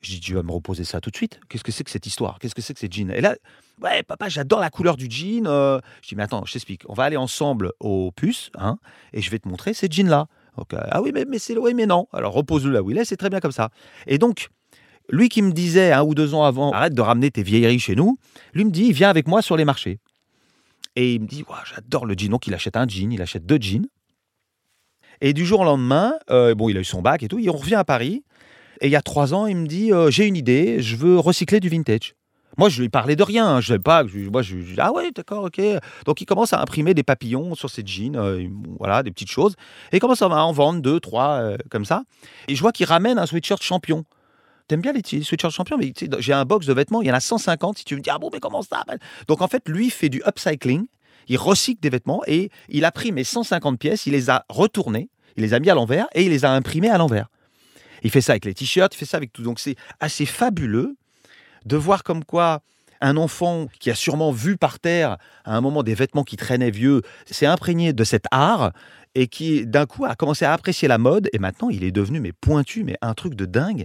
[0.00, 1.40] Je dis, tu vas me reposer ça tout de suite.
[1.48, 2.38] Qu'est-ce que c'est que cette histoire?
[2.38, 3.10] Qu'est-ce que c'est que ces jeans?
[3.10, 3.36] Et là,
[3.82, 5.46] ouais, papa, j'adore la couleur du jean.
[5.46, 5.78] euh.
[6.02, 6.82] Je dis, mais attends, je t'explique.
[6.88, 8.78] On va aller ensemble au puce, hein,
[9.12, 10.26] et je vais te montrer ces jeans-là.
[10.58, 12.06] Euh, ah oui, mais, mais c'est oui, mais non.
[12.12, 13.70] Alors repose-le là où il est, c'est très bien comme ça.
[14.06, 14.48] Et donc,
[15.10, 17.94] lui qui me disait un ou deux ans avant, arrête de ramener tes vieilleries chez
[17.94, 18.16] nous,
[18.54, 19.98] lui me dit, viens avec moi sur les marchés.
[20.96, 22.30] Et il me dit, Ouah, j'adore le jean.
[22.30, 23.86] Donc il achète un jean, il achète deux jeans.
[25.20, 27.50] Et du jour au lendemain, euh, bon, il a eu son bac et tout, il
[27.50, 28.24] revient à Paris.
[28.80, 31.18] Et il y a trois ans, il me dit, euh, j'ai une idée, je veux
[31.18, 32.14] recycler du vintage.
[32.58, 33.46] Moi, je lui parlais de rien.
[33.46, 34.04] hein, Je savais pas.
[34.06, 35.60] je- Moi, je, ah ouais, d'accord, ok.
[36.06, 38.46] Donc, il commence à imprimer des papillons sur ses jeans, euh,
[38.78, 39.54] voilà, des petites choses.
[39.92, 42.02] Et il commence à en vendre deux, trois, euh, comme ça.
[42.48, 44.04] Et je vois qu'il ramène un sweatshirt champion.
[44.66, 47.20] T'aimes bien les sweatshirts champions Mais j'ai un box de vêtements, il y en a
[47.20, 47.78] 150.
[47.78, 48.84] Si tu me dis, ah bon, mais comment ça
[49.28, 50.86] Donc, en fait, lui fait du upcycling.
[51.28, 55.08] Il recycle des vêtements et il a pris mes 150 pièces, il les a retournées,
[55.36, 57.28] il les a mis à l'envers et il les a imprimées à l'envers.
[58.02, 59.42] Il fait ça avec les t-shirts, il fait ça avec tout.
[59.42, 60.96] Donc, c'est assez fabuleux
[61.64, 62.62] de voir comme quoi
[63.00, 66.70] un enfant qui a sûrement vu par terre à un moment des vêtements qui traînaient
[66.70, 68.72] vieux s'est imprégné de cet art
[69.14, 72.20] et qui d'un coup a commencé à apprécier la mode et maintenant il est devenu
[72.20, 73.84] mais pointu mais un truc de dingue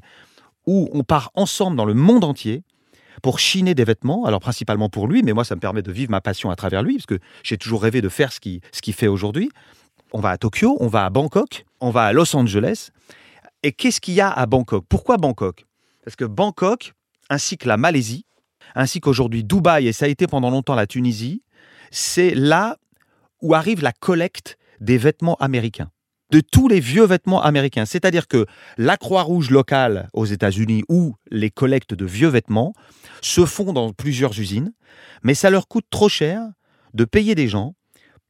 [0.68, 2.64] où on part ensemble dans le monde entier
[3.22, 6.12] pour chiner des vêtements alors principalement pour lui mais moi ça me permet de vivre
[6.12, 8.92] ma passion à travers lui parce que j'ai toujours rêvé de faire ce qu'il ce
[8.92, 9.50] fait aujourd'hui
[10.12, 12.90] on va à Tokyo on va à Bangkok on va à Los Angeles
[13.66, 14.86] et qu'est-ce qu'il y a à Bangkok?
[14.88, 15.66] Pourquoi Bangkok?
[16.04, 16.94] Parce que Bangkok
[17.32, 18.28] ainsi que la Malaisie,
[18.76, 21.42] ainsi qu'aujourd'hui Dubaï, et ça a été pendant longtemps la Tunisie,
[21.90, 22.78] c'est là
[23.42, 25.90] où arrive la collecte des vêtements américains,
[26.32, 27.86] de tous les vieux vêtements américains.
[27.86, 28.46] C'est-à-dire que
[28.78, 32.74] la Croix-Rouge locale aux États-Unis ou les collectes de vieux vêtements
[33.22, 34.74] se font dans plusieurs usines,
[35.24, 36.44] mais ça leur coûte trop cher
[36.94, 37.74] de payer des gens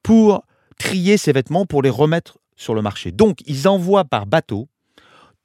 [0.01, 0.45] pour
[0.79, 3.11] trier ces vêtements, pour les remettre sur le marché.
[3.11, 4.69] Donc, ils envoient par bateau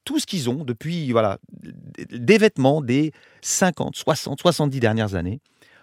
[0.05, 1.39] tout ce qu'ils ont depuis voilà,
[2.11, 5.41] des vêtements des 50, 60, 70 dernières années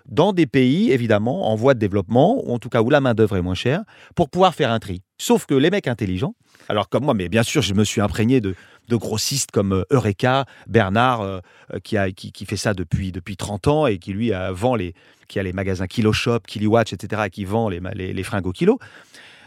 [0.07, 3.37] dans des pays, évidemment, en voie de développement, ou en tout cas où la main-d'œuvre
[3.37, 3.83] est moins chère,
[4.15, 5.01] pour pouvoir faire un tri.
[5.17, 6.33] Sauf que les mecs intelligents,
[6.69, 8.55] alors comme moi, mais bien sûr, je me suis imprégné de,
[8.89, 11.39] grossistes comme euh, Eureka, Bernard, euh,
[11.73, 14.75] euh, qui, a, qui, fait ça depuis, depuis 30 ans et qui, lui, euh, vend
[14.75, 14.93] les,
[15.27, 18.47] qui a les magasins Kilo Shop, Kiliwatch, etc., et qui vend les, les, les fringues
[18.47, 18.79] au kilo.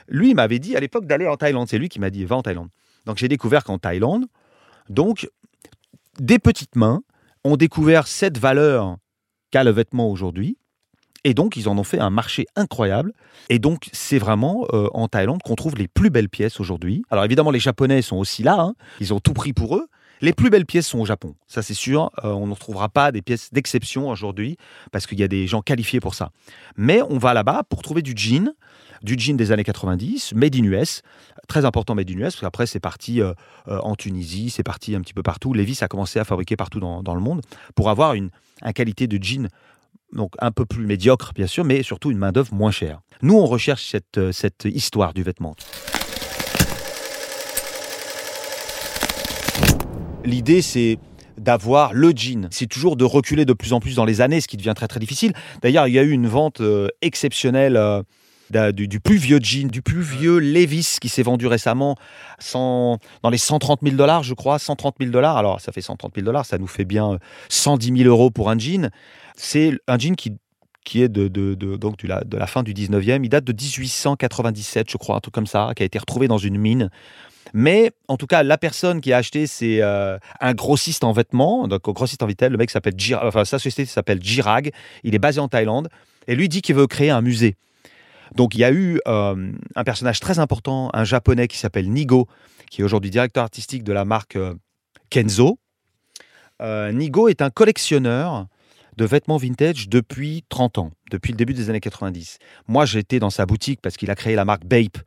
[0.08, 1.68] Lui, m'avait dit à l'époque d'aller en Thaïlande.
[1.68, 2.68] C'est lui qui m'a dit, va en Thaïlande.
[3.06, 4.26] Donc j'ai découvert qu'en Thaïlande,
[4.88, 5.28] donc,
[6.18, 7.02] des petites mains
[7.44, 8.96] ont découvert cette valeur
[9.50, 10.56] qu'a le vêtement aujourd'hui.
[11.24, 13.12] Et donc, ils en ont fait un marché incroyable.
[13.50, 17.02] Et donc, c'est vraiment euh, en Thaïlande qu'on trouve les plus belles pièces aujourd'hui.
[17.10, 18.58] Alors, évidemment, les Japonais sont aussi là.
[18.58, 18.74] hein.
[19.00, 19.86] Ils ont tout pris pour eux.
[20.22, 21.34] Les plus belles pièces sont au Japon.
[21.46, 22.10] Ça, c'est sûr.
[22.24, 24.56] Euh, on ne retrouvera pas des pièces d'exception aujourd'hui
[24.92, 26.30] parce qu'il y a des gens qualifiés pour ça.
[26.76, 28.52] Mais on va là-bas pour trouver du jean,
[29.02, 31.02] du jean des années 90, made in US.
[31.48, 33.32] Très important made in US parce qu'après, c'est parti euh,
[33.68, 35.52] euh, en Tunisie, c'est parti un petit peu partout.
[35.52, 37.40] Levi's a commencé à fabriquer partout dans, dans le monde
[37.74, 38.30] pour avoir une,
[38.74, 39.48] qualité de jean
[40.12, 43.00] donc un peu plus médiocre, bien sûr, mais surtout une main-d'œuvre moins chère.
[43.22, 45.54] Nous, on recherche cette, euh, cette histoire du vêtement.
[50.24, 50.98] L'idée, c'est
[51.38, 52.48] d'avoir le jean.
[52.50, 54.88] C'est toujours de reculer de plus en plus dans les années, ce qui devient très
[54.88, 55.32] très difficile.
[55.62, 56.60] D'ailleurs, il y a eu une vente
[57.00, 57.78] exceptionnelle
[58.50, 61.96] du, du plus vieux jean, du plus vieux Levis qui s'est vendu récemment
[62.38, 65.36] cent- dans les 130 000 dollars, je crois, 130 000 dollars.
[65.36, 68.50] Alors, ça fait 130 000 dollars, ça nous fait bien euh, 110 000 euros pour
[68.50, 68.90] un jean.
[69.36, 70.32] C'est un jean qui,
[70.84, 73.20] qui est de, de, de- donc de la, de la fin du 19e.
[73.22, 76.38] Il date de 1897, je crois, un truc comme ça, qui a été retrouvé dans
[76.38, 76.90] une mine.
[77.52, 81.66] Mais en tout cas, la personne qui a acheté, c'est euh, un grossiste en vêtements,
[81.66, 82.52] donc un grossiste en vitel.
[82.52, 84.70] Le mec s'appelle Jirag, enfin sa société s'appelle Jirag.
[85.04, 85.88] Il est basé en Thaïlande
[86.28, 87.56] Et lui dit qu'il veut créer un musée.
[88.34, 92.28] Donc il y a eu euh, un personnage très important, un japonais qui s'appelle Nigo,
[92.70, 94.54] qui est aujourd'hui directeur artistique de la marque euh,
[95.10, 95.58] Kenzo.
[96.62, 98.46] Euh, Nigo est un collectionneur
[98.96, 102.38] de vêtements vintage depuis 30 ans, depuis le début des années 90.
[102.68, 104.98] Moi, j'étais dans sa boutique parce qu'il a créé la marque Bape,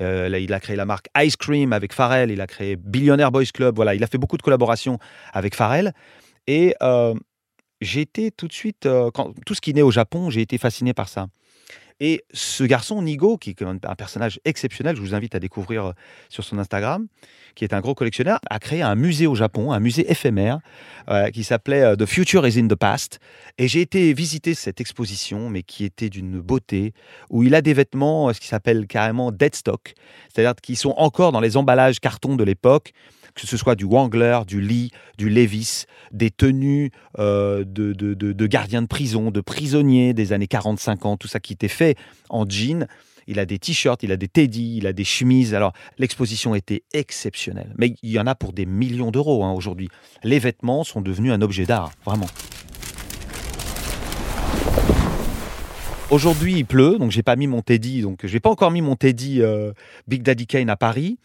[0.00, 3.76] il a créé la marque Ice Cream avec Pharrell, il a créé Billionaire Boys Club,
[3.76, 4.98] voilà, il a fait beaucoup de collaborations
[5.34, 5.92] avec Pharrell.
[6.46, 6.74] Et
[7.82, 10.94] j'ai été tout de suite, quand, tout ce qui naît au Japon, j'ai été fasciné
[10.94, 11.26] par ça.
[12.04, 15.92] Et ce garçon, Nigo, qui est un personnage exceptionnel, je vous invite à découvrir euh,
[16.28, 17.06] sur son Instagram,
[17.54, 20.58] qui est un gros collectionneur, a créé un musée au Japon, un musée éphémère,
[21.08, 23.20] euh, qui s'appelait euh, The Future is in the Past.
[23.56, 26.92] Et j'ai été visiter cette exposition, mais qui était d'une beauté,
[27.30, 29.94] où il a des vêtements, ce qui s'appelle carrément dead stock,
[30.34, 32.94] c'est-à-dire qui sont encore dans les emballages carton de l'époque,
[33.34, 37.62] que ce soit du Wrangler, du Lee, du Levis, des tenues de-
[37.94, 41.91] de gardiens de prison, de prisonniers des années 40-50, tout ça qui était fait
[42.28, 42.86] en jean.
[43.26, 45.54] Il a des t-shirts, il a des teddy, il a des chemises.
[45.54, 47.72] Alors, l'exposition était exceptionnelle.
[47.78, 49.88] Mais il y en a pour des millions d'euros hein, aujourd'hui.
[50.24, 52.28] Les vêtements sont devenus un objet d'art, vraiment.
[56.10, 58.96] Aujourd'hui, il pleut, donc j'ai pas mis mon teddy, donc j'ai pas encore mis mon
[58.96, 59.72] teddy euh,
[60.06, 61.16] Big Daddy Kane à Paris.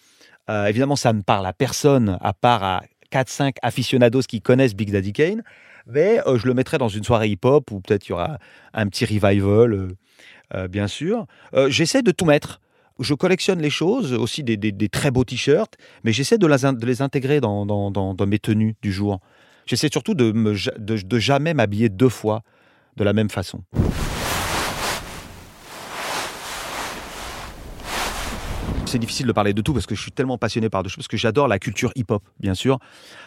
[0.49, 4.91] Euh, évidemment, ça ne parle à personne, à part à 4-5 aficionados qui connaissent Big
[4.91, 5.43] Daddy Kane.
[5.87, 8.37] Mais euh, je le mettrai dans une soirée hip-hop où peut-être il y aura
[8.73, 9.89] un petit revival,
[10.53, 11.25] euh, bien sûr.
[11.53, 12.61] Euh, j'essaie de tout mettre.
[12.99, 16.47] Je collectionne les choses, aussi des, très beaux t-shirts, mais j'essaie de,
[16.85, 19.19] les intégrer dans, mes tenues du jour.
[19.67, 22.41] J'essaie surtout de, me de, de jamais m'habiller deux fois
[22.95, 23.61] de la même façon.
[28.87, 30.95] C'est difficile de parler de tout parce que je suis tellement passionné par deux choses,
[30.95, 32.79] parce que j'adore la culture hip-hop, bien sûr.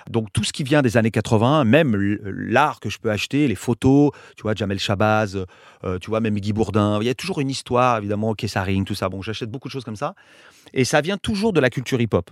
[0.08, 1.94] Donc tout ce qui vient des années 80, même
[2.24, 5.44] l'art que je peux acheter, les photos, tu vois, Jamel Shabazz,
[5.84, 8.94] euh, tu vois, même Guy Bourdin, il y a toujours une histoire, évidemment, Kessaring, tout
[8.94, 9.10] ça.
[9.10, 10.14] Bon, j'achète beaucoup de choses comme ça.
[10.72, 12.30] Et ça vient toujours de la culture hip-hop.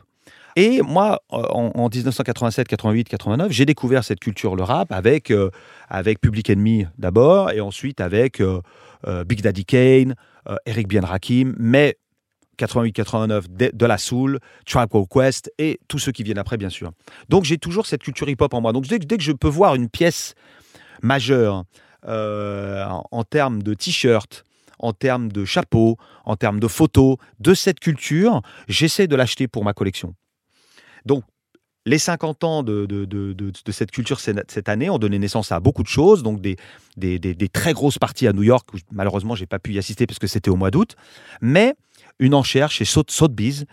[0.57, 5.31] Et moi, euh, en, en 1987, 88, 89, j'ai découvert cette culture, le rap, avec,
[5.31, 5.51] euh,
[5.91, 8.43] avec Public Enemy d'abord, et ensuite avec
[9.27, 10.15] Big Daddy Kane,
[10.65, 11.99] Eric Bien Rakim, mais
[12.59, 13.45] 88-89
[13.75, 16.93] de, la Soul, Tribe Called Quest et tous ceux qui viennent après, bien sûr.
[17.29, 18.73] Donc j'ai toujours cette culture hip-hop en moi.
[18.73, 20.35] Donc dès, que- je peux voir une pièce
[21.03, 21.65] majeure
[22.07, 24.45] euh, en, en termes de t-shirt,
[24.79, 29.65] en termes de chapeau, en termes de photos, de cette culture, j'essaie de l'acheter pour
[29.65, 30.15] ma collection.
[31.05, 31.25] Donc
[31.89, 32.87] les 50 ans de,
[33.71, 36.57] cette culture cette année ont donné naissance à beaucoup de choses, donc des,
[37.53, 40.27] très grosses parties à New York, où malheureusement j'ai pas pu y assister parce que
[40.27, 40.97] c'était au mois d'août,
[41.41, 41.75] mais
[42.19, 43.65] une enchère chez Sotheby's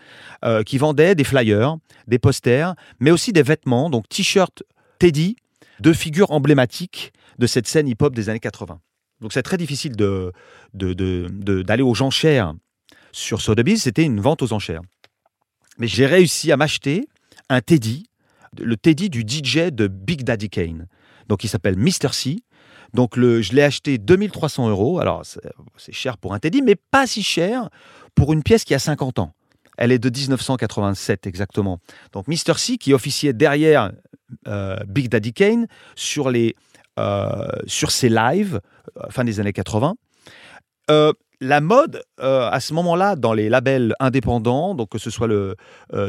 [0.44, 1.76] euh, qui vendait des flyers,
[2.06, 4.62] des posters, mais aussi des vêtements, donc t-shirts
[4.98, 5.36] Teddy,
[5.80, 8.80] de figures emblématiques de cette scène hip-hop des années 80.
[9.20, 10.32] Donc c'est très difficile de,
[10.72, 12.54] de- d'aller aux enchères
[13.12, 14.82] sur Sotheby's, c'était une vente aux enchères.
[15.78, 17.08] Mais j'ai réussi à m'acheter
[17.48, 18.06] un Teddy,
[18.58, 20.86] le Teddy du DJ de Big Daddy Kane.
[21.28, 22.12] Donc il s'appelle Mr.
[22.12, 22.38] C.
[22.94, 25.00] Donc je l'ai acheté 2300 euros.
[25.00, 25.22] Alors
[25.76, 27.68] c'est cher pour un Teddy, mais pas si cher
[28.14, 29.32] pour une pièce qui a 50 ans.
[29.76, 31.80] Elle est de 1987 exactement.
[32.12, 32.56] Donc Mr.
[32.56, 33.92] C qui officiait derrière
[34.48, 36.56] euh, Big Daddy Kane sur, les,
[36.98, 38.60] euh, sur ses lives,
[38.96, 39.94] euh, fin des années 80.
[40.90, 45.54] Euh, la mode, à ce moment-là, dans les labels indépendants, donc que ce soit le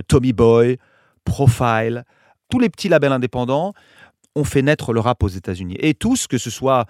[0.08, 0.78] Tommy Boy,
[1.28, 2.06] Profile,
[2.50, 3.74] tous les petits labels indépendants,
[4.36, 5.76] ont fait naître le rap aux États-Unis.
[5.80, 6.86] Et tous, que ce soit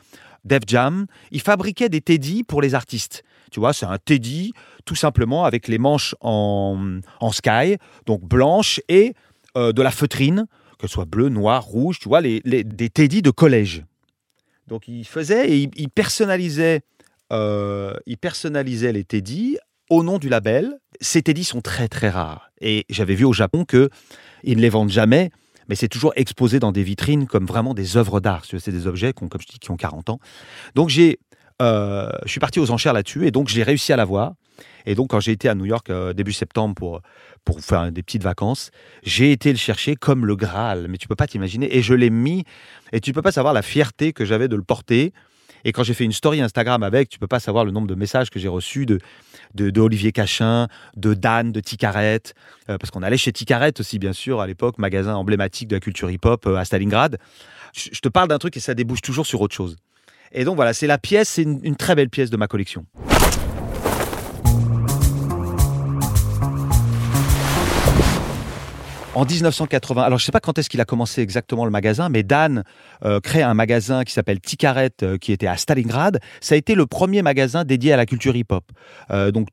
[0.46, 3.24] Def Jam, ils fabriquaient des teddy pour les artistes.
[3.52, 4.54] Tu vois, c'est un teddy
[4.86, 9.14] tout simplement avec les manches en, en sky, donc blanches, et
[9.56, 10.46] euh, de la feutrine,
[10.78, 13.84] que ce soit bleu, noir, rouge, tu vois, les, des teddy de collège.
[14.68, 16.82] Donc ils faisaient et ils, ils personnalisaient,
[17.34, 19.58] euh, ils personnalisaient les teddy
[19.90, 20.78] au nom du label.
[21.02, 22.52] Ces teddy sont très très rares.
[22.60, 23.90] Et j'avais vu au Japon que
[24.48, 25.30] ils ne les vendent jamais,
[25.70, 28.44] mais c'est toujours exposé dans des vitrines comme vraiment des œuvres d'art.
[28.46, 30.20] C'est des objets qui ont, comme je dis, qui ont 40 ans.
[30.74, 31.20] Donc j'ai,
[31.62, 34.34] euh, je suis parti aux enchères là-dessus et donc j'ai réussi à l'avoir.
[34.86, 37.02] Et donc quand j'ai été à New York euh, début septembre pour
[37.44, 38.72] pour faire des petites vacances,
[39.04, 40.88] j'ai été le chercher comme le Graal.
[40.90, 41.76] Mais tu peux pas t'imaginer.
[41.78, 42.44] Et je l'ai mis.
[42.92, 45.14] Et tu peux pas savoir la fierté que j'avais de le porter.
[45.64, 47.96] Et quand j'ai fait une story Instagram avec, tu peux pas savoir le nombre de
[47.96, 49.00] messages que j'ai reçus de,
[49.56, 52.22] de, Olivier Cachin, de Dan, de Ticaret,
[52.70, 55.80] euh, parce qu'on allait chez Ticaret aussi, bien sûr, à l'époque, magasin emblématique de la
[55.80, 57.18] culture hip-hop euh, à Stalingrad.
[57.74, 59.76] Je, te parle d'un truc et ça débouche toujours sur autre chose.
[60.32, 62.86] Et donc voilà, c'est la pièce, c'est une très belle pièce de ma collection.
[69.18, 72.22] En 1980, alors je sais pas quand est-ce qu'il a commencé exactement le magasin, mais
[72.22, 72.64] Dan
[73.04, 76.20] euh, crée un magasin qui s'appelle Tikaret, euh, qui était à Stalingrad.
[76.40, 78.64] Ça a été le premier magasin dédié à la culture hip-hop.
[79.10, 79.48] Euh, donc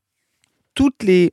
[0.75, 1.33] toutes les,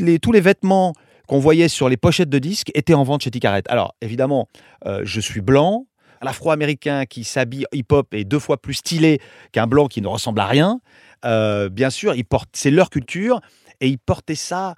[0.00, 0.92] les, tous les vêtements
[1.26, 3.62] qu'on voyait sur les pochettes de disques étaient en vente chez Tikaret.
[3.68, 4.46] Alors évidemment,
[4.84, 5.86] je suis blanc.
[6.20, 9.18] L'afro-américain qui s'habille hip-hop est deux fois plus stylé
[9.52, 10.80] qu'un blanc qui ne ressemble à rien.
[11.24, 12.14] Bien sûr,
[12.52, 13.40] c'est leur culture
[13.80, 14.74] et ils portaient ça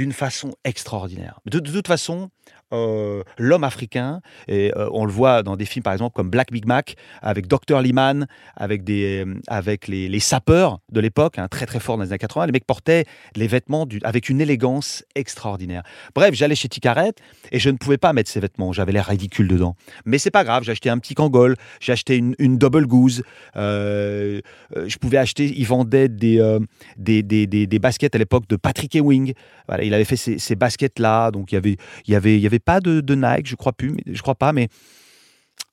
[0.00, 1.40] d'une façon extraordinaire.
[1.44, 2.30] De, toute façon,
[2.72, 6.52] euh, l'homme africain, et euh, on le voit dans des films par exemple comme Black
[6.52, 7.80] Big Mac, avec Dr.
[7.80, 12.04] Liman, avec, des, euh, avec les, les sapeurs de l'époque, hein, très très fort dans
[12.04, 15.82] les années 80, les mecs portaient les vêtements avec une élégance extraordinaire.
[16.14, 17.12] Bref, j'allais chez Tikaret
[17.50, 19.74] et je ne pouvais pas mettre ces vêtements, j'avais l'air ridicule dedans.
[20.04, 23.22] Mais c'est pas grave, j'ai acheté un petit Kangol, j'ai acheté une, double goose,
[23.54, 26.58] je pouvais acheter, ils vendaient des,
[26.96, 29.32] des, des, des- baskets à l'époque de Patrick Ewing.
[29.82, 32.46] Il avait fait ces, ces baskets-là, donc il y avait, il y avait, il y
[32.46, 34.68] avait pas de, de Nike, je crois plus, mais je crois pas, mais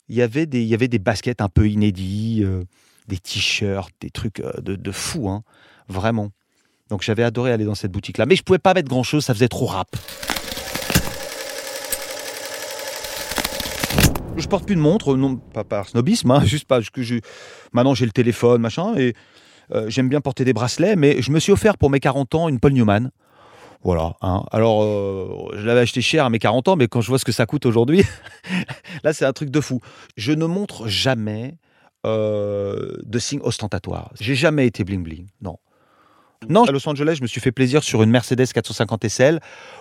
[0.09, 2.63] il y avait des, il y avait des baskets un peu inédits, euh,
[3.07, 5.43] des t-shirts, des trucs euh, de, de fou, hein,
[5.87, 6.31] vraiment.
[6.89, 9.47] Donc j'avais adoré aller dans cette boutique-là, mais je pouvais pas mettre grand-chose, ça faisait
[9.47, 9.95] trop rap.
[14.37, 17.15] Je porte plus de montre, non pas par snobisme, hein, juste parce que je,
[17.73, 19.13] maintenant j'ai le téléphone, machin, et
[19.73, 22.49] euh, j'aime bien porter des bracelets, mais je me suis offert pour mes 40 ans
[22.49, 23.11] une Paul Newman.
[23.83, 24.15] Voilà.
[24.21, 24.43] hein.
[24.51, 27.25] Alors, euh, je l'avais acheté cher à mes 40 ans, mais quand je vois ce
[27.25, 28.03] que ça coûte aujourd'hui,
[29.03, 29.79] là, c'est un truc de fou.
[30.17, 31.55] Je ne montre jamais
[32.05, 34.11] euh, de signes ostentatoires.
[34.19, 35.27] J'ai jamais été bling bling.
[35.41, 35.57] Non.
[36.49, 39.39] Non, à Los Angeles, je me suis fait plaisir sur une Mercedes 450 SL.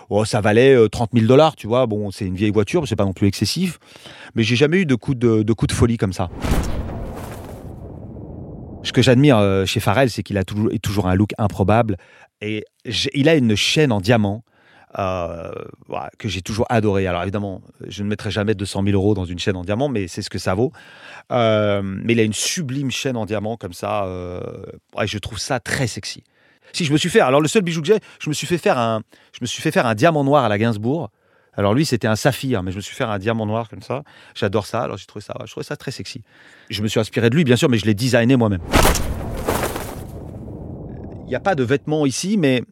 [0.09, 1.85] Oh, ça valait euh, 30 000 dollars, tu vois.
[1.85, 3.77] Bon, c'est une vieille voiture, c'est pas non plus excessif.
[4.33, 6.29] Mais j'ai jamais eu de, de coup de folie comme ça.
[8.87, 11.97] Ce que j'admire euh, chez Pharrell, c'est qu'il a toujours, un look improbable.
[12.39, 12.63] Et
[13.13, 14.45] il a une chaîne en diamant
[14.97, 15.51] euh,
[16.17, 17.05] que j'ai toujours adoré.
[17.05, 20.07] Alors évidemment, je ne mettrai jamais 200 000 euros dans une chaîne en diamant, mais
[20.07, 20.71] c'est ce que ça vaut.
[21.33, 24.05] Euh, mais il a une sublime chaîne en diamant comme ça.
[24.05, 24.41] euh,
[25.03, 26.23] je trouve ça très sexy.
[26.71, 28.57] Si je me suis fait, alors le seul bijou que j'ai, je me suis fait
[28.57, 29.01] faire un,
[29.33, 31.09] je me suis fait faire un diamant noir à la Gainsbourg.
[31.57, 34.03] Alors lui, c'était un saphir, mais je me suis fait un diamant noir comme ça.
[34.35, 34.81] J'adore ça.
[34.81, 36.23] Alors j'ai trouvé ça, je trouvais ça très sexy.
[36.69, 38.61] Je me suis inspiré de lui, bien sûr, mais je l'ai designé moi-même.
[41.25, 42.63] Il n'y a pas de vêtements ici, mais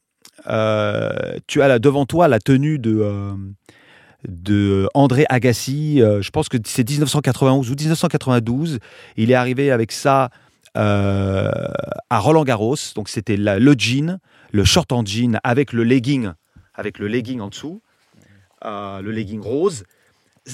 [0.48, 3.34] euh, tu as là devant toi la tenue de, euh,
[4.28, 6.02] de André Agassi.
[6.02, 8.80] euh, je pense que c'est 1991 ou 1992.
[9.18, 10.30] Il est arrivé avec ça
[10.76, 12.76] à Roland Garros.
[12.96, 14.20] Donc c'était le jean,
[14.52, 16.32] le short en jean avec le legging,
[16.76, 17.82] avec le legging en dessous,
[18.66, 19.84] le legging rose.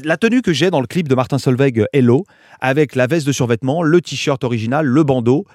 [0.06, 2.24] La tenue que j'ai dans le clip de Martin Solveig, euh, Hello,
[2.62, 5.46] avec la veste de survêtement, le t-shirt original, le bandeau.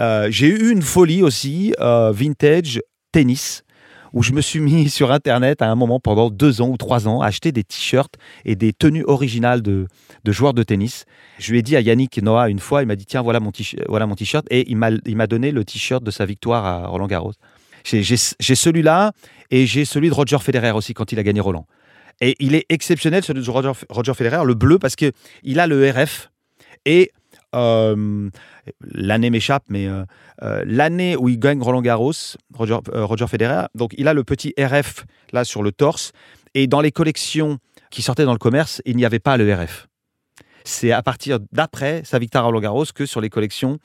[0.00, 2.80] Euh, j'ai eu une folie aussi, euh, vintage
[3.12, 3.62] tennis,
[4.12, 7.06] où je me suis mis sur Internet à un moment pendant deux ans ou trois
[7.06, 9.86] ans à acheter des t-shirts et des tenues originales de,
[10.24, 11.04] de joueurs de tennis.
[11.38, 13.52] Je lui ai dit à Yannick Noah une fois, il m'a dit tiens voilà mon
[13.52, 17.06] t-shirt, voilà mon t-shirt et il m'a donné le t-shirt de sa victoire à Roland
[17.06, 17.34] Garros.
[17.84, 19.12] J'ai celui-là
[19.52, 21.66] et j'ai celui de Roger Federer aussi quand il a gagné Roland.
[22.20, 25.90] Et il est exceptionnel de Roger, Roger Federer, le bleu parce que il a le
[25.90, 26.30] RF
[26.84, 27.10] et
[27.54, 28.30] euh,
[28.80, 30.04] l'année m'échappe, mais euh,
[30.42, 32.12] euh, l'année où il gagne Roland Garros,
[32.52, 36.12] Roger, Roger Federer, donc il a le petit RF là sur le torse,
[36.54, 37.58] et dans les collections
[37.90, 39.88] qui sortaient dans le commerce, il n'y avait pas le RF.
[40.64, 43.78] C'est à partir d'après sa victoire à Roland Garros que sur les collections,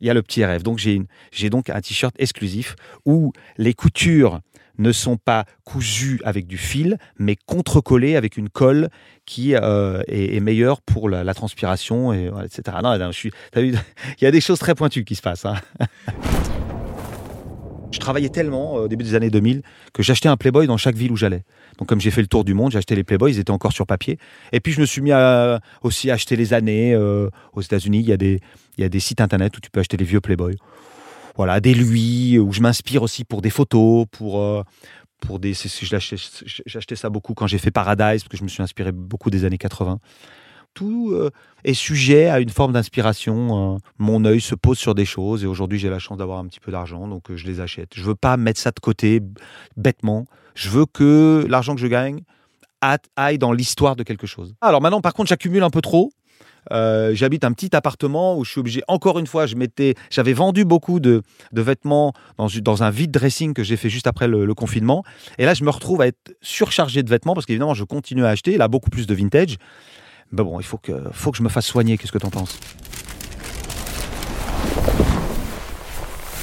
[0.00, 0.62] il y a le petit RF.
[0.64, 2.74] Donc j'ai donc un t-shirt exclusif
[3.06, 4.40] où les coutures
[4.78, 8.88] ne sont pas cousues avec du fil, mais contrecollées avec une colle
[9.26, 12.78] qui euh, est, meilleure pour la, transpiration, et, etc.
[12.82, 13.74] Non, je suis, il
[14.20, 15.46] y a des choses très pointues qui se passent.
[15.46, 15.56] hein.
[17.94, 20.96] Je travaillais tellement euh, au début des années 2000 que j'achetais un Playboy dans chaque
[20.96, 21.44] ville où j'allais.
[21.78, 23.72] Donc comme j'ai fait le tour du monde, j'ai acheté les Playboys, ils étaient encore
[23.72, 24.18] sur papier.
[24.50, 26.92] Et puis je me suis mis à, aussi acheter les années.
[26.92, 28.40] euh, aux États-Unis, il y, a des,
[28.76, 30.56] il y a des sites internet où tu peux acheter les vieux Playboy.
[31.36, 34.62] Voilà, des Louis, où je m'inspire aussi pour des photos, pour, euh,
[35.20, 35.52] pour des.
[35.52, 39.44] acheté ça beaucoup quand j'ai fait Paradise, parce que je me suis inspiré beaucoup des
[39.44, 39.98] années 80.
[40.74, 41.30] Tout euh,
[41.62, 43.74] est sujet à une forme d'inspiration.
[43.74, 46.46] euh, mon œil se pose sur des choses et aujourd'hui j'ai la chance d'avoir un
[46.46, 47.90] petit peu d'argent, donc je les achète.
[47.94, 49.20] Je veux pas mettre ça de côté
[49.76, 50.26] bêtement.
[50.54, 52.22] Je veux que l'argent que je gagne
[53.16, 54.54] aille dans l'histoire de quelque chose.
[54.60, 56.10] Alors maintenant, par contre, j'accumule un peu trop.
[56.72, 59.46] Euh, J'habite un petit appartement où je suis obligé, encore une fois,
[60.10, 64.54] j'avais vendu beaucoup de, vêtements dans, un vide dressing que j'ai fait juste après le,
[64.54, 65.04] confinement.
[65.38, 68.28] Et là, je me retrouve à être surchargé de vêtements parce qu'évidemment, je continue à
[68.28, 68.56] acheter.
[68.56, 69.56] Là, beaucoup plus de vintage.
[70.32, 71.98] Ben bon, il faut que, faut que je me fasse soigner.
[71.98, 72.58] Qu'est-ce que tu en penses?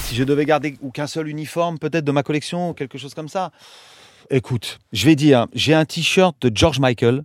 [0.03, 3.13] Si je devais garder ou qu'un seul uniforme, peut-être de ma collection ou quelque chose
[3.13, 3.51] comme ça,
[4.33, 7.23] Écoute, je vais dire, j'ai un t-shirt de George Michael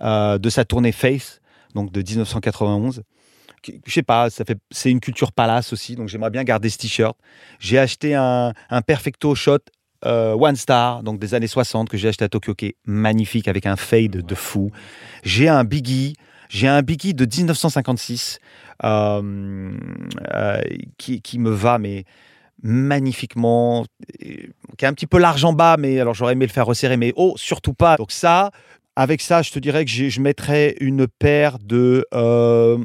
[0.00, 1.41] euh, de sa tournée Faith,
[1.74, 3.02] donc de 1991.
[3.62, 6.68] qui- Je sais pas, ça fait, c'est une culture palace aussi, donc j'aimerais bien garder
[6.68, 7.16] ce t-shirt.
[7.60, 9.58] J'ai acheté un, un Perfecto Shot
[10.04, 13.46] euh, One Star, donc des années 60, que j'ai acheté à Tokyo, qui est magnifique,
[13.46, 14.72] avec un fade de fou.
[15.22, 16.14] J'ai un Biggie,
[16.48, 18.40] j'ai un Biggie de 1956,
[18.82, 19.70] euh,
[20.34, 20.60] euh,
[20.98, 22.04] qui, qui me va, mais
[22.64, 23.84] magnifiquement,
[24.18, 26.96] qui est un petit peu large en bas, mais alors j'aurais aimé le faire resserrer,
[26.96, 27.96] mais oh, surtout pas.
[27.96, 28.50] Donc ça,
[28.96, 32.04] avec ça, je te dirais que je mettrais une paire de...
[32.14, 32.78] euh,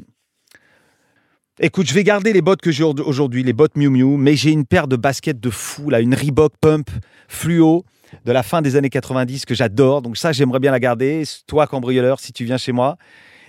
[1.60, 4.36] Écoute, je vais garder les bottes que j'ai au- aujourd'hui, les bottes Miu Miu, mais
[4.36, 6.88] j'ai une paire de baskets de fou, là, une Reebok Pump
[7.28, 7.84] fluo
[8.26, 10.04] de la fin des années 90 que j'adore.
[10.04, 11.24] Donc ça, j'aimerais bien la garder.
[11.48, 12.98] Toi, cambrioleur, si tu viens chez moi.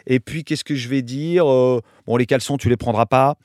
[0.06, 3.36] Et puis, qu'est-ce que je vais dire Euh, Bon, les caleçons, tu les prendras pas.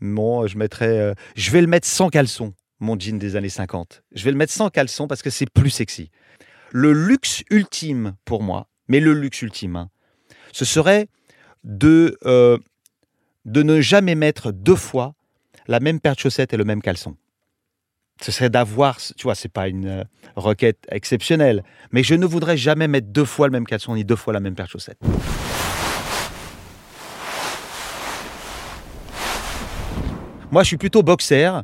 [0.00, 0.88] Bon, je mettrais...
[0.98, 4.02] euh, Je vais le mettre sans caleçon, mon jean des années 50.
[4.16, 6.10] Je vais le mettre sans caleçon parce que c'est plus sexy.
[6.70, 9.90] Le luxe ultime pour moi, mais le luxe ultime, hein,
[10.52, 11.08] ce serait
[11.64, 12.58] de, euh,
[13.44, 15.14] de ne jamais mettre deux fois
[15.66, 17.16] la même paire de chaussettes et le même caleçon.
[18.20, 20.04] Ce serait d'avoir, tu vois, c'est pas une euh,
[20.34, 21.62] requête exceptionnelle,
[21.92, 24.40] mais je ne voudrais jamais mettre deux fois le même caleçon ni deux fois la
[24.40, 24.98] même paire de chaussettes.
[30.50, 31.62] Moi, je suis plutôt boxer,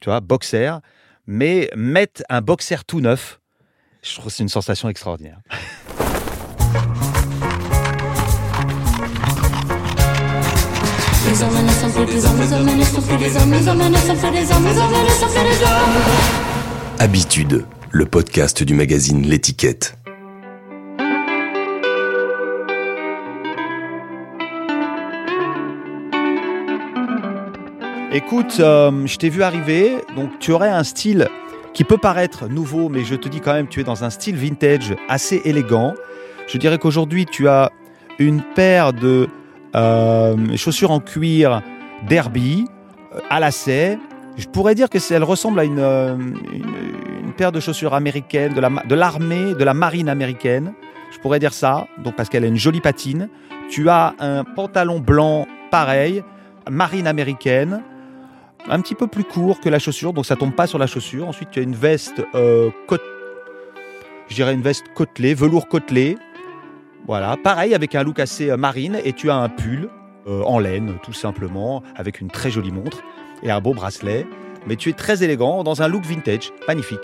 [0.00, 0.80] tu vois, boxer,
[1.26, 3.40] mais mettre un boxer tout neuf,
[4.06, 5.38] je trouve que c'est une sensation extraordinaire.
[16.98, 19.98] Habitude, le podcast du magazine L'étiquette.
[28.12, 31.28] Écoute, euh, je t'ai vu arriver, donc tu aurais un style
[31.76, 34.34] qui peut paraître nouveau, mais je te dis quand même, tu es dans un style
[34.34, 35.92] vintage assez élégant.
[36.46, 37.70] Je dirais qu'aujourd'hui, tu as
[38.18, 39.28] une paire de
[39.74, 41.60] euh, chaussures en cuir
[42.08, 42.64] derby
[43.14, 43.98] euh, à lacets.
[44.38, 48.60] Je pourrais dire que elle ressemble à une, euh, une, paire de chaussures américaines, de
[48.62, 50.72] la ma- de l'armée, de la marine américaine.
[51.12, 53.28] Je pourrais dire ça, donc parce qu'elle a une jolie patine.
[53.68, 56.24] Tu as un pantalon blanc pareil,
[56.70, 57.82] marine américaine
[58.68, 61.28] un petit peu plus court que la chaussure, donc ça tombe pas sur la chaussure.
[61.28, 63.00] Ensuite, tu as une veste euh, côte-
[64.28, 66.16] je dirais une veste côtelée, velours côtelé.
[67.06, 69.88] Voilà, pareil avec un look assez euh, marine et tu as un pull
[70.26, 73.02] euh, en laine tout simplement avec une très jolie montre
[73.42, 74.26] et un beau bracelet.
[74.66, 76.98] Mais tu es très élégant dans un look vintage, magnifique.